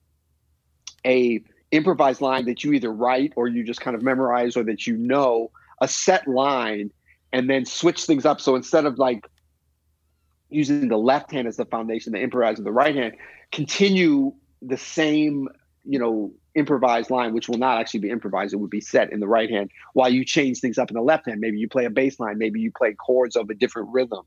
a 1.06 1.42
improvised 1.72 2.20
line 2.20 2.44
that 2.44 2.62
you 2.62 2.74
either 2.74 2.92
write 2.92 3.32
or 3.38 3.48
you 3.48 3.64
just 3.64 3.80
kind 3.80 3.96
of 3.96 4.04
memorize 4.04 4.58
or 4.58 4.64
that 4.64 4.86
you 4.86 4.98
know, 4.98 5.50
a 5.80 5.88
set 5.88 6.28
line, 6.28 6.92
and 7.32 7.50
then 7.50 7.66
switch 7.66 8.04
things 8.04 8.26
up. 8.26 8.42
So 8.42 8.58
instead 8.58 8.86
of 8.86 9.00
like 9.00 9.26
using 10.50 10.90
the 10.90 10.98
left 10.98 11.32
hand 11.32 11.48
as 11.48 11.56
the 11.56 11.64
foundation, 11.64 12.12
the 12.12 12.20
improvise 12.20 12.58
with 12.58 12.66
the 12.66 12.74
right 12.74 12.94
hand, 12.94 13.14
continue 13.54 14.34
the 14.62 14.78
same, 14.78 15.48
you 15.86 15.98
know, 15.98 16.34
improvised 16.54 17.10
line, 17.10 17.34
which 17.34 17.48
will 17.48 17.58
not 17.58 17.80
actually 17.80 18.02
be 18.02 18.10
improvised. 18.10 18.54
It 18.54 18.58
would 18.58 18.70
be 18.70 18.82
set 18.82 19.14
in 19.14 19.22
the 19.22 19.28
right 19.28 19.50
hand 19.50 19.72
while 19.94 20.10
you 20.10 20.26
change 20.26 20.60
things 20.60 20.78
up 20.78 20.92
in 20.92 20.96
the 20.96 21.02
left 21.02 21.30
hand. 21.30 21.40
Maybe 21.40 21.60
you 21.60 21.70
play 21.70 21.86
a 21.86 21.90
bass 21.90 22.20
line, 22.20 22.38
maybe 22.38 22.60
you 22.60 22.74
play 22.74 22.94
chords 22.94 23.38
of 23.38 23.50
a 23.50 23.54
different 23.54 23.88
rhythm. 23.94 24.24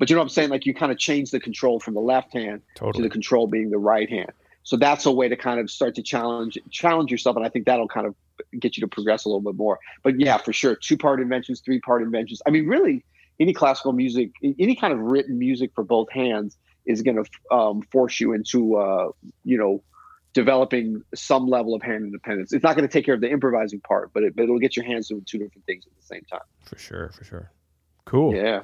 But 0.00 0.08
you 0.08 0.16
know 0.16 0.20
what 0.20 0.24
I'm 0.24 0.30
saying? 0.30 0.48
Like 0.48 0.64
you 0.64 0.72
kind 0.72 0.90
of 0.90 0.96
change 0.98 1.30
the 1.30 1.38
control 1.38 1.78
from 1.78 1.92
the 1.92 2.00
left 2.00 2.32
hand 2.32 2.62
Totally. 2.74 3.02
to 3.02 3.08
the 3.08 3.12
control 3.12 3.46
being 3.46 3.68
the 3.68 3.78
right 3.78 4.08
hand. 4.08 4.32
So 4.62 4.78
that's 4.78 5.04
a 5.04 5.12
way 5.12 5.28
to 5.28 5.36
kind 5.36 5.60
of 5.60 5.70
start 5.70 5.94
to 5.96 6.02
challenge 6.02 6.58
challenge 6.70 7.12
yourself, 7.12 7.36
and 7.36 7.44
I 7.44 7.50
think 7.50 7.66
that'll 7.66 7.86
kind 7.86 8.06
of 8.06 8.14
get 8.58 8.76
you 8.76 8.80
to 8.80 8.88
progress 8.88 9.26
a 9.26 9.28
little 9.28 9.42
bit 9.42 9.56
more. 9.56 9.78
But 10.02 10.18
yeah, 10.18 10.38
for 10.38 10.54
sure, 10.54 10.74
two 10.74 10.96
part 10.96 11.20
inventions, 11.20 11.60
three 11.60 11.80
part 11.80 12.02
inventions. 12.02 12.40
I 12.46 12.50
mean, 12.50 12.66
really, 12.66 13.04
any 13.38 13.52
classical 13.52 13.92
music, 13.92 14.30
any 14.42 14.74
kind 14.74 14.92
of 14.94 15.00
written 15.00 15.38
music 15.38 15.72
for 15.74 15.84
both 15.84 16.10
hands 16.10 16.56
is 16.86 17.02
going 17.02 17.22
to 17.22 17.54
um, 17.54 17.82
force 17.92 18.20
you 18.20 18.32
into, 18.32 18.76
uh, 18.76 19.08
you 19.44 19.58
know, 19.58 19.82
developing 20.32 21.02
some 21.14 21.46
level 21.46 21.74
of 21.74 21.82
hand 21.82 22.04
independence. 22.04 22.52
It's 22.52 22.62
not 22.62 22.74
going 22.74 22.88
to 22.88 22.92
take 22.92 23.04
care 23.04 23.14
of 23.14 23.20
the 23.20 23.30
improvising 23.30 23.80
part, 23.80 24.12
but, 24.14 24.22
it, 24.22 24.34
but 24.34 24.44
it'll 24.44 24.58
get 24.58 24.76
your 24.76 24.86
hands 24.86 25.08
doing 25.08 25.24
two 25.26 25.38
different 25.38 25.66
things 25.66 25.84
at 25.86 25.94
the 25.94 26.02
same 26.02 26.22
time. 26.30 26.40
For 26.64 26.78
sure, 26.78 27.10
for 27.10 27.24
sure. 27.24 27.50
Cool. 28.06 28.34
Yeah. 28.34 28.62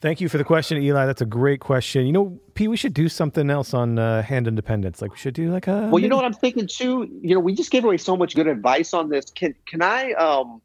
Thank 0.00 0.20
you 0.20 0.28
for 0.28 0.36
the 0.36 0.44
question, 0.44 0.82
Eli. 0.82 1.06
That's 1.06 1.22
a 1.22 1.26
great 1.26 1.60
question. 1.60 2.06
You 2.06 2.12
know, 2.12 2.40
P, 2.54 2.68
we 2.68 2.76
should 2.76 2.92
do 2.92 3.08
something 3.08 3.48
else 3.48 3.72
on 3.72 3.98
uh, 3.98 4.22
hand 4.22 4.46
independence. 4.46 5.00
Like 5.00 5.12
we 5.12 5.18
should 5.18 5.34
do 5.34 5.50
like 5.50 5.66
a. 5.68 5.88
Well, 5.90 6.00
you 6.00 6.08
know 6.08 6.16
what 6.16 6.24
I'm 6.24 6.34
thinking 6.34 6.66
too. 6.66 7.08
You 7.22 7.34
know, 7.34 7.40
we 7.40 7.54
just 7.54 7.70
gave 7.70 7.84
away 7.84 7.96
so 7.96 8.16
much 8.16 8.34
good 8.34 8.46
advice 8.46 8.92
on 8.92 9.08
this. 9.08 9.26
Can 9.30 9.54
can 9.66 9.82
I 9.82 10.12
um 10.12 10.60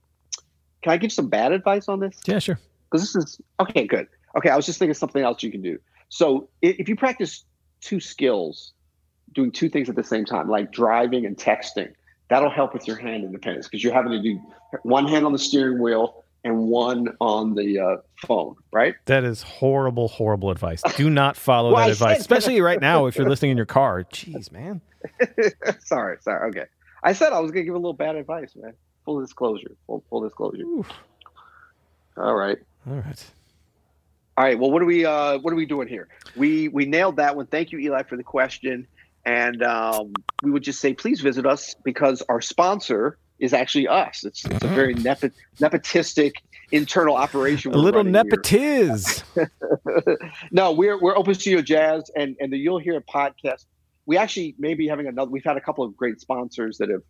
can 0.81 0.91
I 0.91 0.97
give 0.97 1.11
some 1.11 1.29
bad 1.29 1.53
advice 1.53 1.87
on 1.87 1.99
this? 1.99 2.19
Yeah, 2.25 2.39
sure. 2.39 2.59
Because 2.89 3.13
this 3.13 3.23
is 3.23 3.41
okay. 3.59 3.87
Good. 3.87 4.07
Okay, 4.37 4.49
I 4.49 4.55
was 4.55 4.65
just 4.65 4.79
thinking 4.79 4.93
something 4.93 5.23
else 5.23 5.43
you 5.43 5.51
can 5.51 5.61
do. 5.61 5.79
So 6.09 6.49
if 6.61 6.89
you 6.89 6.95
practice 6.95 7.45
two 7.79 7.99
skills, 7.99 8.73
doing 9.33 9.51
two 9.51 9.69
things 9.69 9.89
at 9.89 9.95
the 9.95 10.03
same 10.03 10.25
time, 10.25 10.49
like 10.49 10.71
driving 10.71 11.25
and 11.25 11.37
texting, 11.37 11.93
that'll 12.29 12.49
help 12.49 12.73
with 12.73 12.87
your 12.87 12.97
hand 12.97 13.23
independence 13.23 13.67
because 13.67 13.83
you're 13.83 13.93
having 13.93 14.11
to 14.11 14.21
do 14.21 14.41
one 14.83 15.07
hand 15.07 15.25
on 15.25 15.31
the 15.31 15.39
steering 15.39 15.81
wheel 15.81 16.20
and 16.43 16.57
one 16.67 17.15
on 17.19 17.53
the 17.55 17.79
uh, 17.79 17.97
phone, 18.25 18.55
right? 18.71 18.95
That 19.05 19.23
is 19.23 19.43
horrible, 19.43 20.07
horrible 20.07 20.49
advice. 20.51 20.81
Do 20.95 21.09
not 21.09 21.37
follow 21.37 21.71
Well, 21.73 21.79
that 21.81 21.89
I 21.89 21.91
advice, 21.91 22.11
said- 22.17 22.21
especially 22.21 22.61
right 22.61 22.81
now 22.81 23.05
if 23.05 23.15
you're 23.15 23.29
listening 23.29 23.51
in 23.51 23.57
your 23.57 23.65
car. 23.65 24.03
Jeez, 24.11 24.51
man. 24.51 24.81
sorry, 25.79 26.17
sorry. 26.21 26.49
Okay, 26.49 26.65
I 27.03 27.13
said 27.13 27.33
I 27.33 27.39
was 27.39 27.51
gonna 27.51 27.65
give 27.65 27.73
a 27.75 27.77
little 27.77 27.93
bad 27.93 28.15
advice, 28.15 28.55
man. 28.55 28.73
Full 29.05 29.19
disclosure. 29.21 29.71
Full, 29.87 30.03
full 30.09 30.21
disclosure. 30.21 30.63
Oof. 30.63 30.87
All 32.17 32.35
right. 32.35 32.57
All 32.87 32.95
right. 32.95 33.25
All 34.37 34.43
right. 34.45 34.59
Well, 34.59 34.71
what 34.71 34.81
are 34.81 34.85
we 34.85 35.05
uh, 35.05 35.37
what 35.39 35.51
are 35.53 35.55
we 35.55 35.65
doing 35.65 35.87
here? 35.87 36.07
We 36.35 36.67
we 36.67 36.85
nailed 36.85 37.17
that 37.17 37.35
one. 37.35 37.47
Thank 37.47 37.71
you, 37.71 37.79
Eli, 37.79 38.03
for 38.03 38.15
the 38.17 38.23
question. 38.23 38.87
And 39.25 39.61
um, 39.61 40.13
we 40.41 40.49
would 40.49 40.63
just 40.63 40.79
say, 40.79 40.93
please 40.95 41.21
visit 41.21 41.45
us 41.45 41.75
because 41.83 42.23
our 42.27 42.41
sponsor 42.41 43.17
is 43.41 43.53
actually 43.53 43.87
us. 43.87 44.23
It's, 44.23 44.45
it's 44.45 44.63
a 44.63 44.67
very 44.67 44.93
nepo- 44.93 45.31
nepotistic 45.59 46.33
internal 46.71 47.15
operation. 47.15 47.73
A 47.73 47.77
little 47.77 48.03
nepotiz. 48.03 49.23
no, 50.51 50.71
we're 50.71 50.99
we're 50.99 51.17
Open 51.17 51.33
Studio 51.33 51.61
Jazz, 51.61 52.09
and 52.15 52.37
and 52.39 52.53
the 52.53 52.57
You'll 52.57 52.79
Hear 52.79 52.97
a 52.97 53.01
podcast. 53.01 53.65
We 54.05 54.17
actually 54.17 54.55
may 54.57 54.75
be 54.75 54.87
having 54.87 55.07
another. 55.07 55.29
We've 55.29 55.43
had 55.43 55.57
a 55.57 55.61
couple 55.61 55.83
of 55.83 55.97
great 55.97 56.21
sponsors 56.21 56.77
that 56.77 56.89
have 56.89 57.01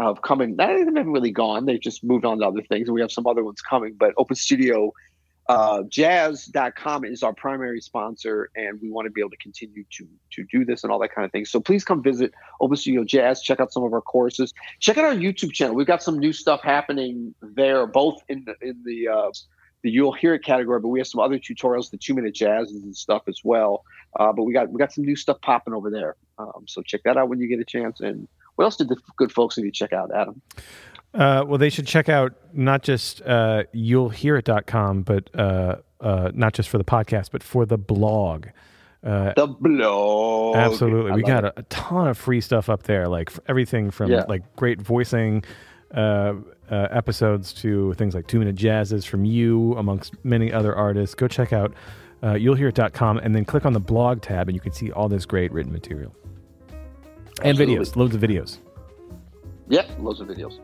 uh, 0.00 0.14
come 0.14 0.40
in. 0.40 0.56
They 0.56 0.64
haven't 0.64 1.10
really 1.10 1.32
gone. 1.32 1.66
They've 1.66 1.80
just 1.80 2.02
moved 2.02 2.24
on 2.24 2.38
to 2.38 2.46
other 2.46 2.62
things, 2.62 2.88
and 2.88 2.94
we 2.94 3.00
have 3.00 3.12
some 3.12 3.26
other 3.26 3.44
ones 3.44 3.60
coming. 3.60 3.94
But 3.98 4.14
Open 4.16 4.36
Studio 4.36 4.92
uh, 5.48 5.82
Jazz.com 5.88 7.04
is 7.04 7.22
our 7.22 7.32
primary 7.32 7.80
sponsor, 7.80 8.50
and 8.54 8.80
we 8.80 8.90
want 8.90 9.06
to 9.06 9.10
be 9.10 9.20
able 9.20 9.30
to 9.30 9.36
continue 9.38 9.84
to 9.90 10.06
to 10.32 10.44
do 10.44 10.64
this 10.64 10.84
and 10.84 10.92
all 10.92 10.98
that 11.00 11.14
kind 11.14 11.24
of 11.24 11.32
thing. 11.32 11.44
So 11.44 11.60
please 11.60 11.84
come 11.84 12.02
visit 12.02 12.32
Open 12.60 12.76
Studio 12.76 13.04
Jazz. 13.04 13.42
Check 13.42 13.60
out 13.60 13.72
some 13.72 13.82
of 13.82 13.92
our 13.92 14.00
courses. 14.00 14.54
Check 14.80 14.98
out 14.98 15.04
our 15.04 15.14
YouTube 15.14 15.52
channel. 15.52 15.74
We've 15.74 15.86
got 15.86 16.02
some 16.02 16.18
new 16.18 16.32
stuff 16.32 16.62
happening 16.62 17.34
there, 17.42 17.86
both 17.86 18.22
in 18.28 18.44
the 18.44 18.54
in 18.66 18.82
the 18.84 19.08
uh, 19.08 19.30
the 19.82 19.90
you'll 19.90 20.12
hear 20.12 20.34
it 20.34 20.44
category, 20.44 20.80
but 20.80 20.88
we 20.88 21.00
have 21.00 21.08
some 21.08 21.20
other 21.20 21.38
tutorials, 21.38 21.90
the 21.90 21.98
two 21.98 22.14
minute 22.14 22.34
jazzes 22.34 22.82
and 22.82 22.96
stuff 22.96 23.22
as 23.28 23.40
well. 23.42 23.84
Uh, 24.18 24.32
but 24.32 24.44
we 24.44 24.52
got 24.52 24.70
we 24.70 24.78
got 24.78 24.92
some 24.92 25.04
new 25.04 25.16
stuff 25.16 25.40
popping 25.40 25.74
over 25.74 25.90
there. 25.90 26.16
Um, 26.38 26.64
so 26.66 26.82
check 26.82 27.02
that 27.04 27.16
out 27.16 27.28
when 27.28 27.40
you 27.40 27.48
get 27.48 27.58
a 27.58 27.64
chance. 27.64 28.00
And 28.00 28.28
what 28.56 28.64
else 28.64 28.76
did 28.76 28.88
the 28.88 28.96
good 29.16 29.32
folks 29.32 29.58
need 29.58 29.64
to 29.64 29.70
check 29.70 29.92
out, 29.92 30.14
Adam? 30.14 30.40
Uh, 31.14 31.44
well, 31.46 31.58
they 31.58 31.68
should 31.70 31.86
check 31.86 32.08
out 32.08 32.32
not 32.54 32.82
just 32.82 33.20
uh, 33.22 33.64
you'llhearit.com, 33.74 35.02
but 35.02 35.28
uh, 35.38 35.76
uh, 36.00 36.30
not 36.34 36.54
just 36.54 36.68
for 36.68 36.78
the 36.78 36.84
podcast, 36.84 37.30
but 37.32 37.42
for 37.42 37.66
the 37.66 37.76
blog. 37.78 38.46
Uh, 39.04 39.32
The 39.36 39.46
blog. 39.46 40.56
absolutely. 40.56 41.12
I 41.12 41.14
We 41.16 41.22
got 41.22 41.44
a, 41.44 41.52
a 41.58 41.62
ton 41.64 42.08
of 42.08 42.16
free 42.16 42.40
stuff 42.40 42.68
up 42.70 42.84
there, 42.84 43.08
like 43.08 43.30
everything 43.48 43.90
from 43.90 44.10
Yeah. 44.10 44.24
like 44.28 44.42
great 44.56 44.80
voicing 44.80 45.44
uh, 45.94 46.34
uh, 46.70 46.88
episodes 46.90 47.52
to 47.54 47.92
things 47.94 48.14
like 48.14 48.26
two 48.26 48.38
minute 48.38 48.56
jazzes 48.56 49.04
from 49.06 49.24
you, 49.26 49.74
amongst 49.76 50.14
many 50.24 50.50
other 50.52 50.74
artists. 50.74 51.14
Go 51.14 51.28
check 51.28 51.52
out 51.52 51.74
uh, 52.22 52.28
you'llhearit.com 52.34 53.18
and 53.18 53.34
then 53.34 53.44
click 53.44 53.66
on 53.66 53.72
the 53.74 53.80
blog 53.80 54.22
tab, 54.22 54.48
and 54.48 54.54
you 54.56 54.60
can 54.60 54.72
see 54.72 54.90
all 54.92 55.08
this 55.08 55.26
great 55.26 55.52
written 55.52 55.72
material 55.72 56.14
and 57.42 57.50
Absolutely. 57.58 57.76
videos, 57.76 57.96
loads 57.96 58.14
of 58.14 58.20
videos. 58.20 58.58
Yep, 59.68 59.90
loads 60.00 60.20
of 60.20 60.28
videos. 60.28 60.58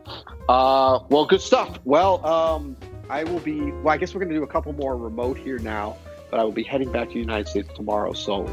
Uh, 0.47 0.99
well, 1.09 1.25
good 1.25 1.41
stuff. 1.41 1.79
Well, 1.83 2.25
um, 2.25 2.77
I 3.09 3.23
will 3.23 3.39
be. 3.39 3.59
Well, 3.59 3.89
I 3.89 3.97
guess 3.97 4.13
we're 4.13 4.19
going 4.19 4.31
to 4.31 4.35
do 4.35 4.43
a 4.43 4.47
couple 4.47 4.73
more 4.73 4.95
remote 4.97 5.37
here 5.37 5.59
now, 5.59 5.97
but 6.29 6.39
I 6.39 6.43
will 6.43 6.51
be 6.51 6.63
heading 6.63 6.91
back 6.91 7.07
to 7.07 7.13
the 7.13 7.19
United 7.19 7.47
States 7.47 7.69
tomorrow. 7.75 8.13
So 8.13 8.47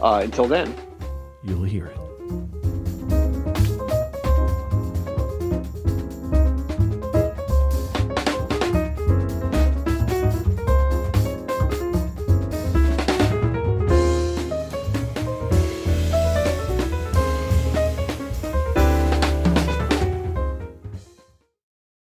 uh, 0.00 0.20
until 0.22 0.46
then, 0.46 0.74
You'll 1.46 1.62
hear 1.62 1.86
it. 1.86 1.96